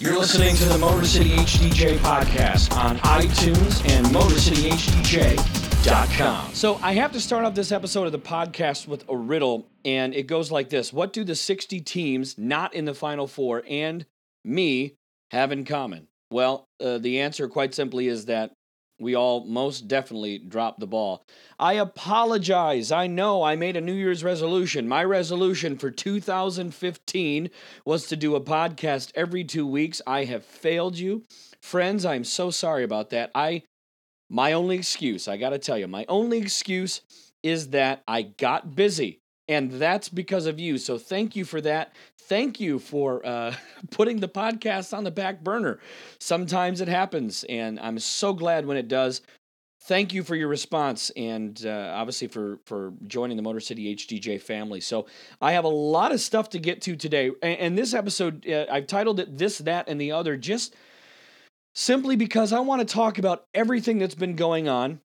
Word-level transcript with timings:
You're 0.00 0.18
listening 0.18 0.56
to 0.56 0.64
the 0.64 0.78
Motor 0.78 1.04
City 1.04 1.28
HDJ 1.28 1.98
podcast 1.98 2.74
on 2.74 2.96
iTunes 3.00 3.86
and 3.86 4.06
MotorCityHDJ.com. 4.06 6.54
So 6.54 6.76
I 6.76 6.94
have 6.94 7.12
to 7.12 7.20
start 7.20 7.44
off 7.44 7.54
this 7.54 7.70
episode 7.70 8.06
of 8.06 8.12
the 8.12 8.18
podcast 8.18 8.88
with 8.88 9.04
a 9.10 9.16
riddle, 9.16 9.66
and 9.84 10.14
it 10.14 10.26
goes 10.26 10.50
like 10.50 10.70
this 10.70 10.90
What 10.90 11.12
do 11.12 11.22
the 11.22 11.34
60 11.34 11.82
teams 11.82 12.38
not 12.38 12.72
in 12.72 12.86
the 12.86 12.94
Final 12.94 13.26
Four 13.26 13.62
and 13.68 14.06
me 14.42 14.94
have 15.32 15.52
in 15.52 15.66
common? 15.66 16.08
Well, 16.30 16.64
uh, 16.82 16.96
the 16.96 17.20
answer 17.20 17.46
quite 17.46 17.74
simply 17.74 18.08
is 18.08 18.24
that 18.24 18.52
we 19.00 19.14
all 19.14 19.44
most 19.44 19.88
definitely 19.88 20.38
dropped 20.38 20.78
the 20.78 20.86
ball. 20.86 21.24
I 21.58 21.74
apologize. 21.74 22.92
I 22.92 23.06
know 23.06 23.42
I 23.42 23.56
made 23.56 23.76
a 23.76 23.80
New 23.80 23.94
Year's 23.94 24.22
resolution. 24.22 24.86
My 24.88 25.02
resolution 25.02 25.76
for 25.76 25.90
2015 25.90 27.50
was 27.84 28.06
to 28.06 28.16
do 28.16 28.34
a 28.34 28.40
podcast 28.40 29.10
every 29.14 29.44
2 29.44 29.66
weeks. 29.66 30.02
I 30.06 30.24
have 30.24 30.44
failed 30.44 30.98
you. 30.98 31.24
Friends, 31.60 32.04
I'm 32.04 32.24
so 32.24 32.50
sorry 32.50 32.84
about 32.84 33.10
that. 33.10 33.30
I 33.34 33.62
my 34.32 34.52
only 34.52 34.76
excuse, 34.76 35.26
I 35.26 35.36
got 35.36 35.50
to 35.50 35.58
tell 35.58 35.76
you, 35.76 35.88
my 35.88 36.06
only 36.08 36.38
excuse 36.38 37.00
is 37.42 37.70
that 37.70 38.02
I 38.06 38.22
got 38.22 38.76
busy. 38.76 39.19
And 39.50 39.72
that's 39.72 40.08
because 40.08 40.46
of 40.46 40.60
you. 40.60 40.78
So 40.78 40.96
thank 40.96 41.34
you 41.34 41.44
for 41.44 41.60
that. 41.62 41.92
Thank 42.16 42.60
you 42.60 42.78
for 42.78 43.26
uh, 43.26 43.52
putting 43.90 44.20
the 44.20 44.28
podcast 44.28 44.96
on 44.96 45.02
the 45.02 45.10
back 45.10 45.42
burner. 45.42 45.80
Sometimes 46.20 46.80
it 46.80 46.86
happens, 46.86 47.42
and 47.48 47.80
I'm 47.80 47.98
so 47.98 48.32
glad 48.32 48.64
when 48.64 48.76
it 48.76 48.86
does. 48.86 49.22
Thank 49.84 50.14
you 50.14 50.22
for 50.22 50.36
your 50.36 50.46
response, 50.46 51.10
and 51.16 51.60
uh, 51.66 51.92
obviously 51.96 52.28
for 52.28 52.60
for 52.64 52.92
joining 53.08 53.36
the 53.36 53.42
Motor 53.42 53.58
City 53.58 53.92
HDJ 53.96 54.40
family. 54.40 54.80
So 54.80 55.06
I 55.40 55.52
have 55.52 55.64
a 55.64 55.68
lot 55.68 56.12
of 56.12 56.20
stuff 56.20 56.50
to 56.50 56.60
get 56.60 56.80
to 56.82 56.94
today, 56.94 57.32
and, 57.42 57.58
and 57.58 57.78
this 57.78 57.92
episode 57.92 58.48
uh, 58.48 58.66
I've 58.70 58.86
titled 58.86 59.18
it 59.18 59.36
"This, 59.36 59.58
That, 59.58 59.88
and 59.88 60.00
the 60.00 60.12
Other," 60.12 60.36
just 60.36 60.76
simply 61.74 62.14
because 62.14 62.52
I 62.52 62.60
want 62.60 62.86
to 62.86 62.94
talk 62.94 63.18
about 63.18 63.46
everything 63.52 63.98
that's 63.98 64.14
been 64.14 64.36
going 64.36 64.68
on 64.68 65.00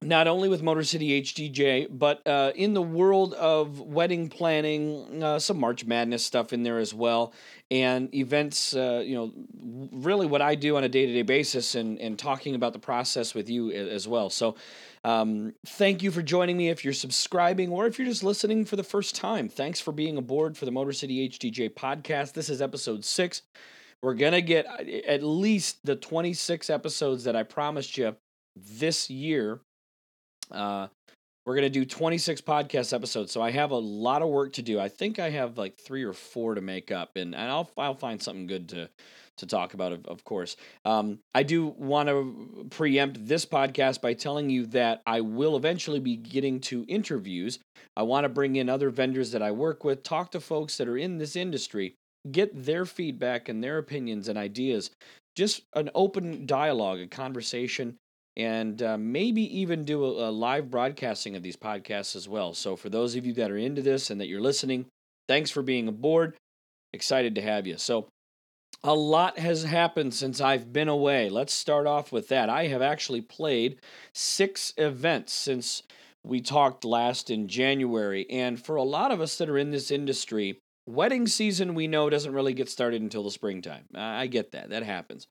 not 0.00 0.28
only 0.28 0.48
with 0.48 0.62
Motor 0.62 0.84
City 0.84 1.20
HDJ, 1.22 1.88
but 1.90 2.24
uh, 2.26 2.52
in 2.54 2.72
the 2.72 2.82
world 2.82 3.34
of 3.34 3.80
wedding 3.80 4.28
planning, 4.28 5.22
uh, 5.22 5.40
some 5.40 5.58
March 5.58 5.84
Madness 5.84 6.24
stuff 6.24 6.52
in 6.52 6.62
there 6.62 6.78
as 6.78 6.94
well, 6.94 7.32
and 7.70 8.14
events. 8.14 8.76
Uh, 8.76 9.02
you 9.04 9.16
know, 9.16 9.32
really 9.92 10.26
what 10.26 10.40
I 10.40 10.54
do 10.54 10.76
on 10.76 10.84
a 10.84 10.88
day 10.88 11.06
to 11.06 11.12
day 11.12 11.22
basis, 11.22 11.74
and 11.74 11.98
and 11.98 12.16
talking 12.16 12.54
about 12.54 12.72
the 12.72 12.78
process 12.78 13.34
with 13.34 13.48
you 13.48 13.70
as 13.70 14.06
well. 14.06 14.30
So. 14.30 14.56
Um, 15.04 15.54
thank 15.64 16.02
you 16.02 16.10
for 16.10 16.22
joining 16.22 16.56
me. 16.56 16.70
If 16.70 16.84
you're 16.84 16.92
subscribing 16.92 17.70
or 17.70 17.86
if 17.86 17.98
you're 17.98 18.08
just 18.08 18.24
listening 18.24 18.64
for 18.64 18.74
the 18.74 18.82
first 18.82 19.14
time, 19.14 19.48
thanks 19.48 19.80
for 19.80 19.92
being 19.92 20.18
aboard 20.18 20.58
for 20.58 20.64
the 20.64 20.72
Motor 20.72 20.92
City 20.92 21.28
HDJ 21.28 21.74
podcast. 21.74 22.32
This 22.32 22.50
is 22.50 22.60
episode 22.60 23.04
six. 23.04 23.42
We're 24.02 24.16
to 24.16 24.42
get 24.42 24.66
uh, 24.66 24.82
at 25.06 25.22
least 25.22 25.86
the 25.86 25.94
26 25.94 26.68
episodes 26.68 27.24
that 27.24 27.36
I 27.36 27.44
promised 27.44 27.96
you 27.96 28.16
this 28.56 29.08
year 29.08 29.60
uh, 30.50 30.88
we're 31.46 31.54
going 31.54 31.64
to 31.64 31.70
do 31.70 31.86
26 31.86 32.42
podcast 32.42 32.92
episodes, 32.92 33.32
so 33.32 33.40
I 33.40 33.50
have 33.52 33.70
a 33.70 33.78
lot 33.78 34.20
of 34.20 34.28
work 34.28 34.52
to 34.54 34.62
do. 34.62 34.78
I 34.78 34.88
think 34.88 35.18
I 35.18 35.30
have 35.30 35.56
like 35.56 35.78
three 35.78 36.04
or 36.04 36.12
four 36.12 36.54
to 36.54 36.60
make 36.60 36.92
up, 36.92 37.16
and, 37.16 37.34
and 37.34 37.50
I'll 37.50 37.70
I'll 37.78 37.94
find 37.94 38.22
something 38.22 38.46
good 38.46 38.68
to 38.70 38.90
to 39.38 39.46
talk 39.46 39.74
about, 39.74 39.92
of, 39.92 40.04
of 40.06 40.24
course. 40.24 40.56
Um, 40.84 41.20
I 41.34 41.42
do 41.42 41.68
want 41.68 42.08
to 42.08 42.66
preempt 42.70 43.26
this 43.26 43.46
podcast 43.46 44.00
by 44.00 44.12
telling 44.12 44.50
you 44.50 44.66
that 44.66 45.00
I 45.06 45.20
will 45.22 45.56
eventually 45.56 46.00
be 46.00 46.16
getting 46.16 46.60
to 46.62 46.84
interviews. 46.88 47.58
I 47.96 48.02
want 48.02 48.24
to 48.24 48.28
bring 48.28 48.56
in 48.56 48.68
other 48.68 48.90
vendors 48.90 49.32
that 49.32 49.42
I 49.42 49.52
work 49.52 49.84
with, 49.84 50.02
talk 50.02 50.32
to 50.32 50.40
folks 50.40 50.76
that 50.76 50.88
are 50.88 50.98
in 50.98 51.18
this 51.18 51.36
industry, 51.36 51.94
get 52.30 52.50
their 52.52 52.84
feedback 52.84 53.48
and 53.48 53.62
their 53.62 53.78
opinions 53.78 54.28
and 54.28 54.38
ideas. 54.38 54.90
Just 55.36 55.62
an 55.74 55.88
open 55.94 56.46
dialogue, 56.46 56.98
a 56.98 57.06
conversation 57.06 57.96
and 58.38 58.80
uh, 58.82 58.96
maybe 58.96 59.42
even 59.58 59.84
do 59.84 60.04
a, 60.04 60.28
a, 60.28 60.30
live 60.30 60.70
broadcasting 60.70 61.34
of 61.34 61.42
these 61.42 61.56
podcasts 61.56 62.14
as 62.14 62.28
well. 62.28 62.54
So, 62.54 62.76
for 62.76 62.88
those 62.88 63.16
of 63.16 63.26
you 63.26 63.32
that 63.34 63.50
are 63.50 63.58
into 63.58 63.82
this 63.82 64.10
and 64.10 64.20
that 64.20 64.28
you're 64.28 64.40
listening, 64.40 64.86
thanks 65.26 65.50
for 65.50 65.62
being 65.62 65.88
aboard. 65.88 66.36
Excited 66.92 67.34
to 67.34 67.42
have 67.42 67.66
you. 67.66 67.76
So, 67.76 68.08
a 68.84 68.94
lot 68.94 69.38
has 69.38 69.64
happened 69.64 70.14
since 70.14 70.40
I've 70.40 70.72
been 70.72 70.88
away. 70.88 71.28
Let's 71.28 71.52
start 71.52 71.88
off 71.88 72.12
with 72.12 72.28
that. 72.28 72.48
I 72.48 72.68
have 72.68 72.80
actually 72.80 73.22
played 73.22 73.80
six 74.14 74.72
events 74.78 75.32
since 75.32 75.82
we 76.24 76.40
talked 76.40 76.84
last 76.84 77.28
in 77.28 77.48
January. 77.48 78.24
And 78.30 78.64
for 78.64 78.76
a 78.76 78.84
lot 78.84 79.10
of 79.10 79.20
us 79.20 79.36
that 79.38 79.48
are 79.48 79.58
in 79.58 79.72
this 79.72 79.90
industry, 79.90 80.60
wedding 80.86 81.26
season 81.26 81.74
we 81.74 81.88
know 81.88 82.08
doesn't 82.08 82.32
really 82.32 82.54
get 82.54 82.68
started 82.68 83.02
until 83.02 83.24
the 83.24 83.32
springtime. 83.32 83.84
I 83.96 84.28
get 84.28 84.52
that. 84.52 84.70
That 84.70 84.84
happens 84.84 85.26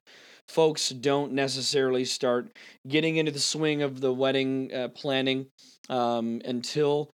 folks 0.48 0.88
don't 0.88 1.32
necessarily 1.32 2.04
start 2.04 2.56
getting 2.86 3.16
into 3.16 3.30
the 3.30 3.38
swing 3.38 3.82
of 3.82 4.00
the 4.00 4.12
wedding 4.12 4.72
uh, 4.74 4.88
planning 4.88 5.46
um, 5.88 6.40
until 6.44 7.10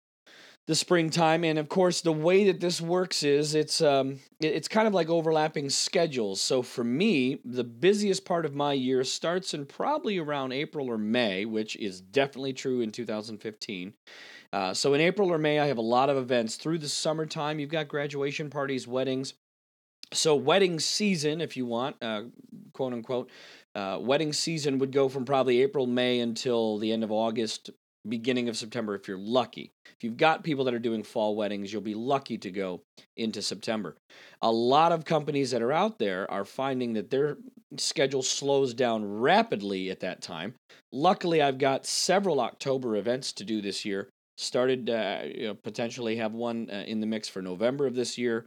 the 0.66 0.74
springtime. 0.74 1.44
And 1.44 1.58
of 1.58 1.68
course 1.68 2.02
the 2.02 2.12
way 2.12 2.44
that 2.44 2.60
this 2.60 2.80
works 2.80 3.22
is 3.22 3.54
it's 3.54 3.80
um, 3.80 4.20
it's 4.38 4.68
kind 4.68 4.86
of 4.86 4.94
like 4.94 5.08
overlapping 5.08 5.70
schedules. 5.70 6.40
So 6.40 6.62
for 6.62 6.84
me 6.84 7.40
the 7.44 7.64
busiest 7.64 8.24
part 8.24 8.44
of 8.44 8.54
my 8.54 8.74
year 8.74 9.02
starts 9.02 9.54
in 9.54 9.66
probably 9.66 10.18
around 10.18 10.52
april 10.52 10.90
or 10.90 10.98
may 10.98 11.44
which 11.44 11.74
is 11.76 12.00
definitely 12.00 12.52
true 12.52 12.80
in 12.82 12.90
2015 12.90 13.94
uh, 14.52 14.74
so 14.74 14.94
in 14.94 15.00
april 15.00 15.32
or 15.32 15.38
may 15.38 15.58
i 15.58 15.66
have 15.66 15.78
a 15.78 15.82
lot 15.82 16.10
of 16.10 16.16
events. 16.16 16.56
Through 16.56 16.78
the 16.78 16.88
summertime 16.88 17.58
you've 17.58 17.70
got 17.70 17.88
graduation 17.88 18.50
parties 18.50 18.86
weddings 18.86 19.34
so 20.12 20.34
wedding 20.34 20.80
season, 20.80 21.40
if 21.40 21.56
you 21.56 21.66
want, 21.66 21.96
uh, 22.02 22.22
quote 22.72 22.92
unquote, 22.92 23.30
uh, 23.74 23.98
wedding 24.00 24.32
season 24.32 24.78
would 24.78 24.92
go 24.92 25.08
from 25.08 25.24
probably 25.24 25.62
April, 25.62 25.86
May 25.86 26.20
until 26.20 26.78
the 26.78 26.92
end 26.92 27.04
of 27.04 27.12
August, 27.12 27.70
beginning 28.08 28.48
of 28.48 28.56
September 28.56 28.94
if 28.94 29.06
you're 29.06 29.18
lucky. 29.18 29.72
If 29.84 30.04
you've 30.04 30.16
got 30.16 30.44
people 30.44 30.64
that 30.64 30.74
are 30.74 30.78
doing 30.78 31.02
fall 31.02 31.36
weddings, 31.36 31.72
you'll 31.72 31.82
be 31.82 31.94
lucky 31.94 32.38
to 32.38 32.50
go 32.50 32.82
into 33.16 33.42
September. 33.42 33.96
A 34.42 34.50
lot 34.50 34.92
of 34.92 35.04
companies 35.04 35.50
that 35.50 35.62
are 35.62 35.72
out 35.72 35.98
there 35.98 36.30
are 36.30 36.44
finding 36.44 36.94
that 36.94 37.10
their 37.10 37.38
schedule 37.76 38.22
slows 38.22 38.72
down 38.74 39.04
rapidly 39.04 39.90
at 39.90 40.00
that 40.00 40.22
time. 40.22 40.54
Luckily, 40.92 41.42
I've 41.42 41.58
got 41.58 41.84
several 41.84 42.40
October 42.40 42.96
events 42.96 43.32
to 43.34 43.44
do 43.44 43.60
this 43.60 43.84
year. 43.84 44.08
Started 44.38 44.88
uh, 44.88 45.22
you 45.24 45.48
know, 45.48 45.54
potentially 45.54 46.16
have 46.16 46.32
one 46.32 46.70
uh, 46.70 46.84
in 46.86 47.00
the 47.00 47.06
mix 47.06 47.28
for 47.28 47.42
November 47.42 47.86
of 47.86 47.94
this 47.94 48.16
year. 48.16 48.46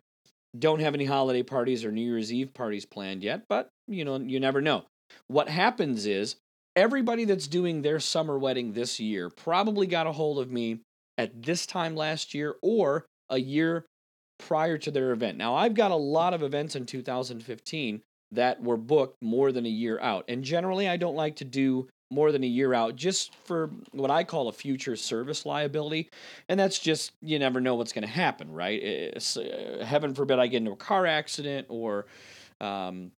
Don't 0.57 0.81
have 0.81 0.93
any 0.93 1.05
holiday 1.05 1.43
parties 1.43 1.85
or 1.85 1.91
New 1.91 2.01
Year's 2.01 2.31
Eve 2.31 2.53
parties 2.53 2.85
planned 2.85 3.23
yet, 3.23 3.43
but 3.47 3.69
you 3.87 4.03
know, 4.05 4.17
you 4.17 4.39
never 4.39 4.61
know. 4.61 4.83
What 5.27 5.49
happens 5.49 6.05
is 6.05 6.35
everybody 6.75 7.25
that's 7.25 7.47
doing 7.47 7.81
their 7.81 7.99
summer 7.99 8.37
wedding 8.37 8.73
this 8.73 8.99
year 8.99 9.29
probably 9.29 9.87
got 9.87 10.07
a 10.07 10.11
hold 10.11 10.39
of 10.39 10.51
me 10.51 10.79
at 11.17 11.43
this 11.43 11.65
time 11.65 11.95
last 11.95 12.33
year 12.33 12.55
or 12.61 13.05
a 13.29 13.39
year 13.39 13.85
prior 14.39 14.77
to 14.77 14.91
their 14.91 15.11
event. 15.11 15.37
Now, 15.37 15.55
I've 15.55 15.73
got 15.73 15.91
a 15.91 15.95
lot 15.95 16.33
of 16.33 16.43
events 16.43 16.75
in 16.75 16.85
2015 16.85 18.01
that 18.31 18.61
were 18.61 18.77
booked 18.77 19.17
more 19.21 19.51
than 19.51 19.65
a 19.65 19.69
year 19.69 19.99
out. 19.99 20.25
And 20.27 20.43
generally, 20.43 20.87
I 20.87 20.97
don't 20.97 21.15
like 21.15 21.35
to 21.37 21.45
do 21.45 21.87
more 22.11 22.31
than 22.31 22.43
a 22.43 22.47
year 22.47 22.73
out 22.73 22.95
just 22.95 23.33
for 23.45 23.71
what 23.91 24.11
I 24.11 24.23
call 24.23 24.47
a 24.47 24.51
future 24.53 24.95
service 24.95 25.45
liability. 25.45 26.09
And 26.49 26.59
that's 26.59 26.77
just, 26.77 27.13
you 27.21 27.39
never 27.39 27.61
know 27.61 27.75
what's 27.75 27.93
going 27.93 28.05
to 28.05 28.13
happen, 28.13 28.51
right? 28.51 29.15
Uh, 29.15 29.83
heaven 29.83 30.13
forbid 30.13 30.39
I 30.39 30.47
get 30.47 30.57
into 30.57 30.71
a 30.71 30.75
car 30.75 31.05
accident 31.05 31.67
or, 31.69 32.05
um, 32.59 33.11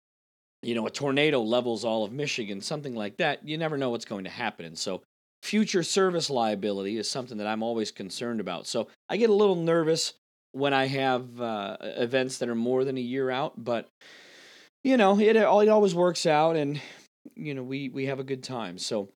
you 0.62 0.74
know, 0.74 0.86
a 0.86 0.90
tornado 0.90 1.40
levels 1.40 1.84
all 1.84 2.04
of 2.04 2.12
Michigan, 2.12 2.60
something 2.60 2.94
like 2.94 3.16
that. 3.16 3.46
You 3.48 3.58
never 3.58 3.76
know 3.76 3.90
what's 3.90 4.04
going 4.04 4.24
to 4.24 4.30
happen. 4.30 4.66
And 4.66 4.78
so, 4.78 5.02
future 5.42 5.82
service 5.82 6.30
liability 6.30 6.98
is 6.98 7.10
something 7.10 7.38
that 7.38 7.48
I'm 7.48 7.64
always 7.64 7.90
concerned 7.90 8.38
about. 8.38 8.68
So, 8.68 8.86
I 9.08 9.16
get 9.16 9.30
a 9.30 9.34
little 9.34 9.56
nervous 9.56 10.14
when 10.52 10.72
I 10.72 10.86
have 10.86 11.40
uh, 11.40 11.78
events 11.80 12.38
that 12.38 12.48
are 12.48 12.54
more 12.54 12.84
than 12.84 12.96
a 12.96 13.00
year 13.00 13.30
out, 13.30 13.54
but 13.56 13.88
you 14.84 14.96
know, 14.96 15.18
it, 15.18 15.36
it 15.36 15.44
always 15.44 15.94
works 15.94 16.26
out. 16.26 16.56
And 16.56 16.80
you 17.34 17.54
know, 17.54 17.62
we 17.62 17.88
we 17.88 18.06
have 18.06 18.20
a 18.20 18.24
good 18.24 18.42
time. 18.42 18.78
So 18.78 19.10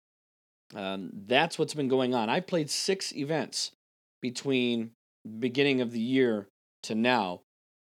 um, 0.75 1.11
that's 1.27 1.59
what's 1.59 1.75
been 1.75 1.89
going 1.89 2.15
on. 2.15 2.29
I've 2.29 2.47
played 2.47 2.71
six 2.71 3.15
events 3.15 3.73
between 4.21 4.91
beginning 5.39 5.81
of 5.81 5.93
the 5.93 6.01
year 6.01 6.49
to 6.85 6.95
now, 6.95 7.43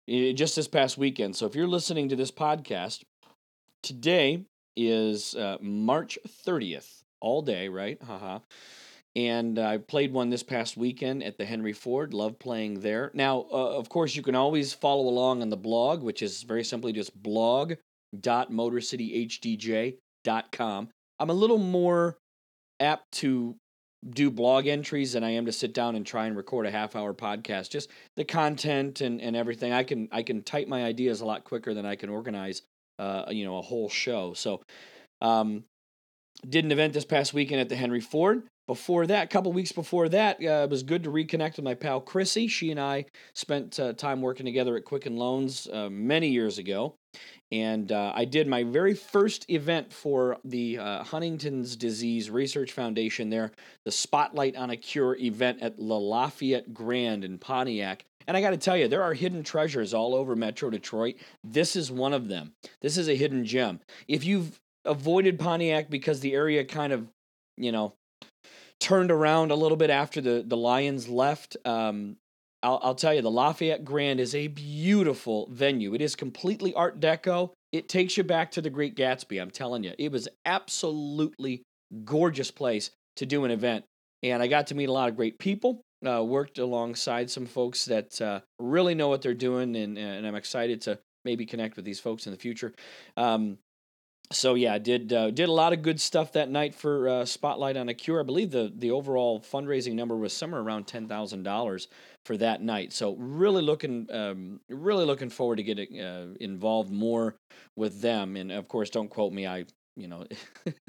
just 0.09 0.57
this 0.57 0.69
past 0.69 0.99
weekend. 0.99 1.37
So 1.37 1.47
if 1.47 1.55
you're 1.55 1.67
listening 1.67 2.09
to 2.09 2.17
this 2.17 2.31
podcast, 2.31 3.03
today 3.83 4.45
is 4.77 5.35
uh, 5.35 5.59
March 5.61 6.19
30th, 6.47 7.03
all 7.21 7.43
day, 7.43 7.69
right? 7.69 8.01
Haha. 8.03 8.39
And 9.15 9.59
I 9.59 9.77
played 9.77 10.11
one 10.13 10.31
this 10.31 10.43
past 10.43 10.79
weekend 10.79 11.23
at 11.23 11.37
the 11.37 11.45
Henry 11.45 11.75
Ford. 11.75 12.15
Love 12.15 12.39
playing 12.39 12.81
there. 12.81 13.11
Now, 13.13 13.41
uh, 13.53 13.77
of 13.77 13.91
course, 13.91 14.17
you 14.17 14.23
can 14.23 14.35
always 14.35 14.73
follow 14.73 15.07
along 15.07 15.43
on 15.43 15.51
the 15.51 15.57
blog, 15.57 16.03
which 16.03 16.23
is 16.23 16.45
very 16.45 16.65
simply 16.65 16.95
just 16.95 17.23
blog.motorcityhdj 17.23 19.97
com. 20.53 20.89
I'm 21.19 21.31
a 21.31 21.35
little 21.35 21.59
more 21.59 22.17
apt 22.81 23.13
to 23.13 23.57
do 24.11 24.31
blog 24.31 24.67
entries 24.67 25.13
than 25.13 25.23
I 25.23 25.31
am 25.31 25.47
to 25.47 25.53
sit 25.53 25.73
down 25.73 25.95
and 25.95 26.05
try 26.05 26.27
and 26.27 26.37
record 26.37 26.67
a 26.67 26.71
half 26.71 26.97
hour 26.97 27.15
podcast. 27.15 27.71
Just 27.71 27.91
the 28.17 28.25
content 28.25 29.01
and, 29.01 29.21
and 29.21 29.37
everything. 29.37 29.73
I 29.73 29.85
can 29.85 30.09
I 30.11 30.23
can 30.23 30.43
type 30.43 30.69
my 30.69 30.85
ideas 30.85 31.21
a 31.21 31.25
lot 31.25 31.45
quicker 31.45 31.75
than 31.75 31.87
I 31.87 31.97
can 31.97 32.11
organize 32.11 32.63
uh, 32.99 33.25
you 33.31 33.45
know, 33.45 33.59
a 33.59 33.63
whole 33.63 33.89
show. 33.89 34.33
So, 34.35 34.63
um, 35.21 35.65
did 36.49 36.65
an 36.65 36.73
event 36.73 36.93
this 36.93 37.05
past 37.05 37.35
weekend 37.35 37.61
at 37.61 37.69
the 37.69 37.77
Henry 37.77 38.01
Ford. 38.01 38.43
Before 38.69 39.07
that, 39.09 39.25
a 39.25 39.29
couple 39.29 39.53
weeks 39.53 39.73
before 39.73 40.09
that, 40.11 40.37
uh, 40.41 40.65
it 40.65 40.71
was 40.71 40.85
good 40.85 41.03
to 41.05 41.11
reconnect 41.11 41.57
with 41.57 41.65
my 41.65 41.75
pal 41.75 42.01
Chrissy. 42.01 42.47
She 42.47 42.71
and 42.71 42.79
I 42.79 43.07
spent 43.35 43.81
uh, 43.81 43.93
time 43.93 44.23
working 44.23 44.47
together 44.47 44.77
at 44.77 44.85
Quicken 44.85 45.17
Loans 45.17 45.67
uh, 45.73 45.89
many 45.91 46.29
years 46.29 46.59
ago. 46.59 46.95
And 47.51 47.93
uh, 47.93 48.13
I 48.15 48.25
did 48.25 48.47
my 48.47 48.63
very 48.65 48.95
first 48.95 49.45
event 49.51 49.93
for 49.93 50.39
the 50.45 50.79
uh, 50.79 51.05
Huntington's 51.05 51.77
Disease 51.77 52.31
Research 52.31 52.73
Foundation 52.73 53.29
there, 53.29 53.51
the 53.85 53.91
Spotlight 53.91 54.57
on 54.57 54.71
a 54.71 54.77
Cure 54.77 55.17
event 55.17 55.61
at 55.61 55.79
La 55.79 55.99
Lafayette 55.99 56.73
Grand 56.73 57.25
in 57.25 57.39
Pontiac. 57.39 58.05
And 58.27 58.37
I 58.37 58.41
got 58.41 58.51
to 58.51 58.57
tell 58.57 58.77
you, 58.77 58.89
there 58.89 59.03
are 59.03 59.13
hidden 59.13 59.43
treasures 59.43 59.93
all 59.93 60.15
over 60.15 60.37
Metro 60.37 60.71
Detroit. 60.71 61.17
This 61.45 61.75
is 61.77 61.91
one 61.91 62.15
of 62.15 62.29
them. 62.29 62.53
This 62.81 62.97
is 62.97 63.09
a 63.09 63.17
hidden 63.17 63.45
gem. 63.45 63.81
If 64.09 64.25
you've 64.25 64.59
avoided 64.85 65.39
Pontiac 65.39 65.91
because 65.91 66.21
the 66.21 66.35
area 66.35 66.65
kind 66.65 66.93
of, 66.93 67.09
you 67.57 67.73
know, 67.73 67.95
turned 68.81 69.11
around 69.11 69.51
a 69.51 69.55
little 69.55 69.77
bit 69.77 69.91
after 69.91 70.21
the, 70.21 70.45
the 70.47 70.57
Lions 70.57 71.09
left, 71.09 71.57
um, 71.65 72.17
I'll, 72.63 72.81
I'll 72.83 72.95
tell 72.95 73.15
you, 73.15 73.23
the 73.23 73.31
Lafayette 73.31 73.85
Grand 73.85 74.21
is 74.21 74.35
a 74.35 74.49
beautiful 74.49 75.49
venue. 75.51 75.95
It 75.95 76.01
is 76.01 76.15
completely 76.15 76.75
Art 76.75 77.01
Deco. 77.01 77.51
It 77.73 77.89
takes 77.89 78.17
you 78.17 78.25
back 78.25 78.51
to 78.53 78.61
the 78.61 78.71
Great 78.71 78.97
Gatsby. 78.97 79.41
I'm 79.41 79.51
telling 79.51 79.85
you, 79.85 79.93
it 79.99 80.13
was 80.13 80.29
absolutely 80.45 81.63
gorgeous 82.05 82.51
place 82.51 82.91
to 83.17 83.27
do 83.27 83.45
an 83.45 83.51
event. 83.51 83.85
And 84.23 84.43
I 84.43 84.47
got 84.47 84.69
to 84.69 84.75
meet 84.75 84.89
a 84.89 84.93
lot 84.93 85.09
of 85.09 85.17
great 85.17 85.39
people. 85.39 85.81
Uh, 86.05 86.23
worked 86.23 86.59
alongside 86.59 87.31
some 87.31 87.47
folks 87.47 87.85
that 87.85 88.21
uh, 88.21 88.41
really 88.59 88.95
know 88.95 89.09
what 89.09 89.23
they're 89.23 89.35
doing, 89.35 89.77
and, 89.77 89.97
and 89.97 90.27
I'm 90.27 90.35
excited 90.35 90.81
to 90.83 90.99
maybe 91.25 91.47
connect 91.47 91.77
with 91.77 91.85
these 91.85 92.01
folks 92.01 92.27
in 92.27 92.33
the 92.33 92.39
future. 92.39 92.73
Um, 93.17 93.59
so 94.33 94.55
yeah, 94.55 94.79
did 94.79 95.13
uh, 95.13 95.31
did 95.31 95.49
a 95.49 95.53
lot 95.53 95.73
of 95.73 95.83
good 95.83 96.01
stuff 96.01 96.33
that 96.33 96.51
night 96.51 96.75
for 96.75 97.09
uh, 97.09 97.25
Spotlight 97.25 97.77
on 97.77 97.89
a 97.89 97.95
Cure. 97.95 98.21
I 98.21 98.25
believe 98.25 98.51
the 98.51 98.73
the 98.75 98.91
overall 98.91 99.41
fundraising 99.41 99.95
number 99.95 100.17
was 100.17 100.33
somewhere 100.33 100.61
around 100.61 100.87
ten 100.87 101.09
thousand 101.09 101.43
dollars 101.45 101.89
for 102.25 102.37
that 102.39 102.63
night. 102.63 102.93
So 102.93 103.15
really 103.15 103.63
looking 103.63 104.09
um, 104.11 104.61
really 104.69 105.05
looking 105.05 105.31
forward 105.31 105.57
to 105.57 105.63
getting 105.63 106.01
uh, 106.01 106.35
involved 106.41 106.91
more 106.91 107.37
with 107.77 108.01
them. 108.01 108.37
And 108.37 108.51
of 108.51 108.69
course, 108.69 108.91
don't 108.91 109.09
quote 109.09 109.33
me. 109.33 109.47
I 109.47 109.67
you 109.95 110.09
know 110.09 110.27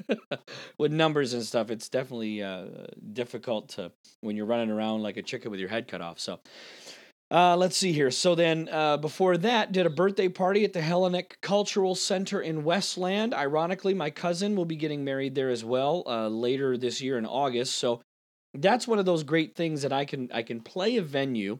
with 0.78 0.92
numbers 0.92 1.34
and 1.34 1.42
stuff, 1.42 1.70
it's 1.70 1.88
definitely 1.88 2.42
uh, 2.42 2.66
difficult 3.12 3.68
to 3.70 3.92
when 4.20 4.36
you're 4.36 4.46
running 4.46 4.70
around 4.70 5.02
like 5.02 5.16
a 5.16 5.22
chicken 5.22 5.50
with 5.50 5.60
your 5.60 5.68
head 5.68 5.88
cut 5.88 6.00
off. 6.00 6.18
So. 6.18 6.40
Uh, 7.34 7.56
let's 7.56 7.76
see 7.76 7.90
here. 7.90 8.12
So 8.12 8.36
then, 8.36 8.68
uh, 8.70 8.96
before 8.96 9.36
that, 9.38 9.72
did 9.72 9.86
a 9.86 9.90
birthday 9.90 10.28
party 10.28 10.64
at 10.64 10.72
the 10.72 10.80
Hellenic 10.80 11.38
Cultural 11.40 11.96
Center 11.96 12.40
in 12.40 12.62
Westland. 12.62 13.34
Ironically, 13.34 13.92
my 13.92 14.08
cousin 14.08 14.54
will 14.54 14.64
be 14.64 14.76
getting 14.76 15.02
married 15.02 15.34
there 15.34 15.50
as 15.50 15.64
well 15.64 16.04
uh, 16.06 16.28
later 16.28 16.76
this 16.76 17.00
year 17.00 17.18
in 17.18 17.26
August. 17.26 17.74
So 17.78 18.02
that's 18.54 18.86
one 18.86 19.00
of 19.00 19.04
those 19.04 19.24
great 19.24 19.56
things 19.56 19.82
that 19.82 19.92
I 19.92 20.04
can 20.04 20.30
I 20.32 20.42
can 20.44 20.60
play 20.60 20.96
a 20.96 21.02
venue, 21.02 21.58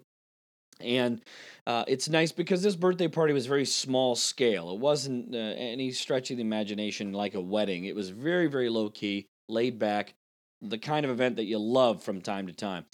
and 0.78 1.20
uh, 1.66 1.82
it's 1.88 2.08
nice 2.08 2.30
because 2.30 2.62
this 2.62 2.76
birthday 2.76 3.08
party 3.08 3.32
was 3.32 3.46
very 3.46 3.64
small 3.64 4.14
scale. 4.14 4.70
It 4.70 4.78
wasn't 4.78 5.34
uh, 5.34 5.38
any 5.38 5.90
stretch 5.90 6.30
of 6.30 6.36
the 6.36 6.44
imagination 6.44 7.12
like 7.12 7.34
a 7.34 7.40
wedding. 7.40 7.86
It 7.86 7.96
was 7.96 8.10
very 8.10 8.46
very 8.46 8.68
low 8.68 8.90
key, 8.90 9.26
laid 9.48 9.80
back, 9.80 10.14
the 10.70 10.78
kind 10.78 11.04
of 11.04 11.10
event 11.10 11.36
that 11.36 11.44
you 11.44 11.58
love 11.58 12.02
from 12.02 12.20
time 12.20 12.46
to 12.46 12.52
time. 12.52 12.86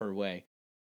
her 0.01 0.15
way 0.15 0.45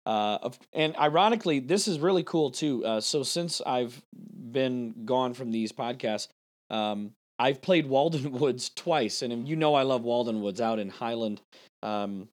uh, 0.07 0.49
and 0.71 0.95
ironically, 0.95 1.59
this 1.59 1.85
is 1.85 1.99
really 1.99 2.23
cool 2.23 2.49
too. 2.49 2.83
Uh, 2.85 3.01
so 3.01 3.23
since 3.23 3.61
I've 3.65 4.01
been 4.13 5.03
gone 5.03 5.33
from 5.33 5.51
these 5.51 5.73
podcasts, 5.73 6.29
um, 6.69 7.11
I've 7.37 7.61
played 7.61 7.87
Walden 7.87 8.31
Woods 8.39 8.71
twice, 8.73 9.21
and 9.21 9.45
you 9.45 9.57
know 9.57 9.75
I 9.75 9.83
love 9.83 10.03
Walden 10.03 10.41
Woods 10.41 10.61
out 10.61 10.79
in 10.79 10.87
Highland. 10.87 11.41
Um, 11.83 12.29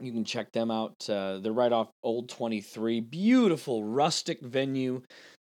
you 0.00 0.12
can 0.12 0.26
check 0.26 0.52
them 0.52 0.70
out. 0.70 1.08
Uh, 1.08 1.38
they're 1.38 1.50
right 1.50 1.72
off 1.72 1.88
Old 2.02 2.28
Twenty 2.28 2.60
Three. 2.60 3.00
Beautiful 3.00 3.84
rustic 3.84 4.42
venue. 4.42 5.00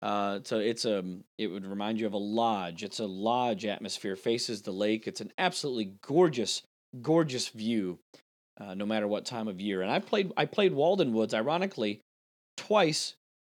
Uh, 0.02 0.40
so 0.44 0.60
it's 0.60 0.86
a 0.86 1.04
it 1.38 1.48
would 1.48 1.66
remind 1.66 2.00
you 2.00 2.08
of 2.08 2.14
a 2.14 2.18
lodge. 2.18 2.84
It's 2.84 3.00
a 3.00 3.06
lodge 3.06 3.66
atmosphere. 3.66 4.16
Faces 4.16 4.62
the 4.62 4.72
lake. 4.72 5.08
It's 5.08 5.22
an 5.22 5.32
absolutely 5.38 5.94
gorgeous, 6.02 6.64
gorgeous 7.02 7.50
view 7.50 8.00
uh, 8.60 8.74
no 8.74 8.86
matter 8.86 9.08
what 9.08 9.26
time 9.26 9.48
of 9.48 9.62
year. 9.62 9.82
And 9.82 9.92
I 9.92 10.00
played 10.00 10.32
I 10.38 10.46
played 10.46 10.74
Walden 10.74 11.14
Woods, 11.14 11.34
ironically, 11.34 12.02
twice 12.58 13.16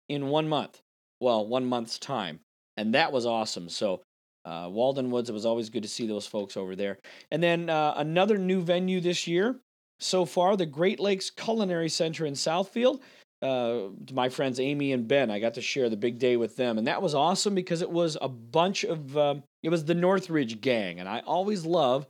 in 0.10 0.28
one 0.28 0.50
month. 0.50 0.82
Well, 1.22 1.48
one 1.48 1.66
month's 1.66 1.98
time, 2.00 2.40
and 2.78 2.94
that 2.94 3.12
was 3.12 3.26
awesome. 3.26 3.70
So. 3.70 4.02
Uh, 4.46 4.68
Walden 4.70 5.10
Woods, 5.10 5.30
it 5.30 5.34
was 5.34 5.46
always 5.46 5.70
good 5.70 5.84
to 5.84 5.88
see 5.88 6.06
those 6.06 6.28
folks 6.28 6.58
over 6.58 6.76
there. 6.76 7.00
And 7.32 7.42
then 7.42 7.70
uh, 7.70 7.94
another 7.96 8.38
new 8.38 8.62
venue 8.62 9.00
this 9.00 9.26
year 9.26 9.56
so 10.04 10.26
far, 10.26 10.58
the 10.58 10.66
Great 10.66 11.00
Lakes 11.00 11.30
Culinary 11.30 11.90
Center 11.90 12.26
in 12.26 12.34
Southfield. 12.34 13.00
Uh, 13.44 13.90
my 14.14 14.30
friends 14.30 14.58
Amy 14.58 14.94
and 14.94 15.06
Ben, 15.06 15.30
I 15.30 15.40
got 15.40 15.56
to 15.56 15.62
share 15.62 15.90
the 15.90 15.98
big 15.98 16.18
day 16.18 16.38
with 16.38 16.56
them, 16.56 16.78
and 16.78 16.88
that 16.88 17.02
was 17.02 17.14
awesome 17.14 17.54
because 17.54 17.82
it 17.82 17.90
was 17.92 18.18
a 18.22 18.30
bunch 18.30 18.86
of 18.86 19.18
um, 19.18 19.44
it 19.62 19.70
was 19.70 19.84
the 19.84 19.94
Northridge 19.94 20.62
gang, 20.62 21.02
and 21.02 21.10
I 21.10 21.20
always 21.20 21.66
love 21.66 22.08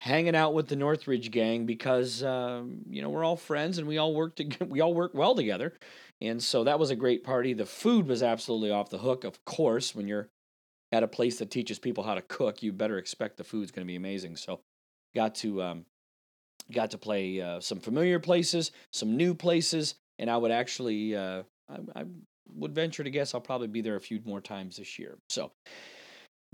hanging 0.00 0.34
out 0.34 0.54
with 0.54 0.66
the 0.66 0.74
Northridge 0.74 1.30
gang 1.30 1.66
because 1.66 2.24
um, 2.24 2.80
you 2.90 3.00
know 3.00 3.10
we're 3.10 3.22
all 3.22 3.36
friends 3.36 3.78
and 3.78 3.86
we 3.86 3.98
all 3.98 4.12
work 4.12 4.34
to, 4.36 4.48
we 4.68 4.80
all 4.80 4.92
work 4.92 5.12
well 5.14 5.36
together, 5.36 5.72
and 6.20 6.42
so 6.42 6.64
that 6.64 6.80
was 6.80 6.90
a 6.90 6.96
great 6.96 7.22
party. 7.22 7.52
The 7.52 7.64
food 7.64 8.08
was 8.08 8.20
absolutely 8.20 8.72
off 8.72 8.90
the 8.90 8.98
hook, 8.98 9.22
of 9.22 9.44
course. 9.44 9.94
When 9.94 10.08
you're 10.08 10.30
at 10.90 11.04
a 11.04 11.08
place 11.08 11.38
that 11.38 11.52
teaches 11.52 11.78
people 11.78 12.02
how 12.02 12.16
to 12.16 12.22
cook, 12.22 12.60
you 12.60 12.72
better 12.72 12.98
expect 12.98 13.36
the 13.36 13.44
food's 13.44 13.70
going 13.70 13.86
to 13.86 13.90
be 13.90 13.96
amazing. 13.96 14.34
So, 14.34 14.58
got 15.14 15.36
to 15.36 15.62
um, 15.62 15.86
got 16.72 16.90
to 16.90 16.98
play 16.98 17.40
uh, 17.40 17.60
some 17.60 17.78
familiar 17.78 18.18
places, 18.18 18.72
some 18.92 19.16
new 19.16 19.32
places, 19.32 19.94
and 20.18 20.30
I 20.30 20.36
would 20.36 20.50
actually 20.50 21.16
uh, 21.16 21.42
I, 21.68 22.00
I 22.00 22.04
would 22.54 22.74
venture 22.74 23.04
to 23.04 23.10
guess 23.10 23.34
I'll 23.34 23.40
probably 23.40 23.68
be 23.68 23.80
there 23.80 23.96
a 23.96 24.00
few 24.00 24.20
more 24.24 24.40
times 24.40 24.76
this 24.76 24.98
year. 24.98 25.18
So 25.28 25.52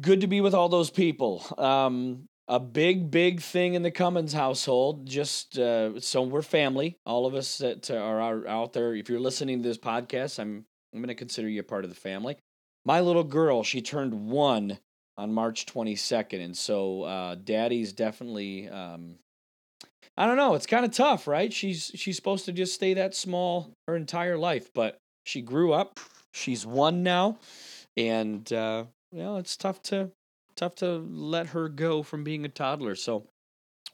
good 0.00 0.21
to 0.21 0.27
be 0.27 0.41
with 0.41 0.55
all 0.55 0.69
those 0.69 0.91
people. 0.91 1.45
Um, 1.59 2.29
a 2.47 2.59
big, 2.59 3.11
big 3.11 3.43
thing 3.43 3.75
in 3.75 3.83
the 3.83 3.91
Cummins 3.91 4.33
household. 4.33 5.07
Just 5.07 5.59
uh, 5.59 6.00
so 6.00 6.23
we're 6.23 6.43
family, 6.43 6.97
all 7.05 7.27
of 7.27 7.35
us 7.35 7.59
that 7.59 7.91
are 7.91 8.47
out 8.47 8.73
there. 8.73 8.95
If 8.95 9.11
you're 9.11 9.21
listening 9.21 9.62
to 9.62 9.69
this 9.69 9.79
podcast, 9.79 10.38
I'm 10.38 10.65
I'm 10.95 11.00
going 11.00 11.09
to 11.09 11.15
consider 11.15 11.49
you 11.49 11.61
a 11.61 11.65
part 11.65 11.85
of 11.85 11.91
the 11.91 11.97
family. 11.97 12.38
My 12.87 13.00
little 13.00 13.25
girl, 13.25 13.62
she 13.62 13.83
turned 13.83 14.15
one 14.15 14.79
on 15.19 15.35
March 15.35 15.67
22nd. 15.67 16.43
And 16.43 16.57
so 16.57 17.03
uh, 17.03 17.35
Daddy's 17.35 17.93
definitely. 17.93 18.69
Um, 18.69 19.17
I 20.19 20.27
don't 20.27 20.37
know. 20.37 20.55
It's 20.55 20.67
kind 20.67 20.85
of 20.85 20.91
tough, 20.91 21.29
right? 21.29 21.53
She's 21.53 21.93
she's 21.95 22.17
supposed 22.17 22.45
to 22.47 22.53
just 22.53 22.75
stay 22.75 22.93
that 22.95 23.15
small 23.15 23.73
her 23.87 23.95
entire 23.95 24.37
life, 24.37 24.69
but 24.75 24.99
she 25.25 25.41
grew 25.41 25.73
up. 25.73 26.01
She's 26.35 26.67
one 26.67 27.05
now, 27.05 27.39
and 27.97 28.53
uh, 28.53 28.87
well, 29.13 29.37
it's 29.37 29.57
tough 29.57 29.81
to 29.85 30.11
tough 30.57 30.75
to 30.77 31.07
let 31.09 31.47
her 31.49 31.69
go 31.69 32.03
from 32.03 32.25
being 32.25 32.45
a 32.45 32.49
toddler. 32.49 32.97
So 32.97 33.27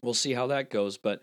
we'll 0.01 0.15
see 0.15 0.33
how 0.33 0.47
that 0.47 0.71
goes. 0.71 0.97
But 0.97 1.21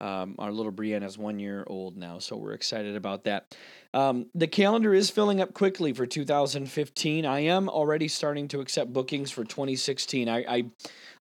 um, 0.00 0.34
our 0.38 0.50
little 0.50 0.72
Brienne 0.72 1.02
is 1.02 1.18
one 1.18 1.38
year 1.38 1.64
old 1.66 1.96
now, 1.96 2.18
so 2.18 2.36
we're 2.36 2.52
excited 2.52 2.96
about 2.96 3.24
that. 3.24 3.54
Um, 3.92 4.26
the 4.34 4.46
calendar 4.46 4.94
is 4.94 5.10
filling 5.10 5.40
up 5.40 5.52
quickly 5.52 5.92
for 5.92 6.06
2015. 6.06 7.26
I 7.26 7.40
am 7.40 7.68
already 7.68 8.08
starting 8.08 8.48
to 8.48 8.60
accept 8.60 8.92
bookings 8.92 9.30
for 9.30 9.44
2016. 9.44 10.28
I, 10.28 10.44
I 10.48 10.64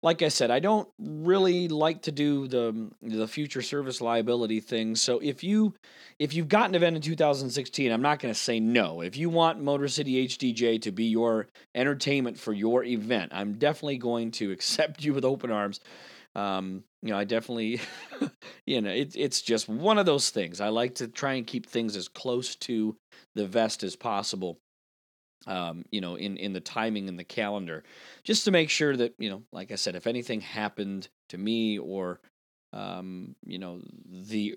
like 0.01 0.21
I 0.21 0.29
said, 0.29 0.49
I 0.49 0.59
don't 0.59 0.87
really 0.97 1.67
like 1.67 2.03
to 2.03 2.11
do 2.11 2.47
the 2.47 2.89
the 3.01 3.27
future 3.27 3.61
service 3.61 4.01
liability 4.01 4.59
thing. 4.59 4.95
So 4.95 5.19
if 5.19 5.43
you 5.43 5.73
if 6.19 6.33
you've 6.33 6.47
got 6.47 6.69
an 6.69 6.75
event 6.75 6.95
in 6.95 7.01
2016, 7.01 7.91
I'm 7.91 8.01
not 8.01 8.19
going 8.19 8.33
to 8.33 8.39
say 8.39 8.59
no. 8.59 9.01
If 9.01 9.17
you 9.17 9.29
want 9.29 9.61
Motor 9.61 9.87
City 9.87 10.27
HDJ 10.27 10.81
to 10.83 10.91
be 10.91 11.05
your 11.05 11.47
entertainment 11.75 12.37
for 12.37 12.53
your 12.53 12.83
event, 12.83 13.31
I'm 13.33 13.53
definitely 13.53 13.97
going 13.97 14.31
to 14.31 14.51
accept 14.53 15.03
you 15.03 15.13
with 15.13 15.25
open 15.25 15.51
arms. 15.51 15.81
Um, 16.35 16.83
you 17.01 17.09
know, 17.09 17.17
I 17.17 17.23
definitely, 17.23 17.81
you 18.65 18.81
know, 18.81 18.91
it, 18.91 19.13
it's 19.15 19.41
just 19.41 19.67
one 19.67 19.97
of 19.97 20.05
those 20.05 20.29
things. 20.29 20.61
I 20.61 20.69
like 20.69 20.95
to 20.95 21.07
try 21.07 21.33
and 21.33 21.47
keep 21.47 21.65
things 21.65 21.95
as 21.95 22.07
close 22.07 22.55
to 22.57 22.95
the 23.35 23.47
vest 23.47 23.83
as 23.83 23.95
possible. 23.95 24.59
Um, 25.47 25.85
you 25.89 26.01
know, 26.01 26.15
in 26.15 26.35
in 26.35 26.51
the 26.51 26.59
timing 26.59 27.07
and 27.07 27.17
the 27.17 27.23
calendar, 27.23 27.83
just 28.25 28.43
to 28.45 28.51
make 28.51 28.69
sure 28.69 28.95
that 28.97 29.13
you 29.17 29.29
know, 29.29 29.43
like 29.53 29.71
I 29.71 29.75
said, 29.75 29.95
if 29.95 30.05
anything 30.05 30.41
happened 30.41 31.07
to 31.29 31.37
me 31.37 31.79
or, 31.79 32.19
um, 32.73 33.35
you 33.45 33.57
know, 33.57 33.81
the. 34.05 34.55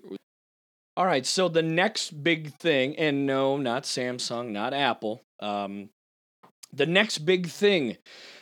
All 0.95 1.05
right, 1.07 1.25
so 1.25 1.49
the 1.49 1.63
next 1.63 2.23
big 2.23 2.53
thing, 2.53 2.95
and 2.97 3.25
no, 3.25 3.57
not 3.57 3.83
Samsung, 3.83 4.49
not 4.49 4.75
Apple. 4.75 5.23
Um, 5.39 5.89
the 6.73 6.85
next 6.85 7.19
big 7.19 7.47
thing 7.47 7.97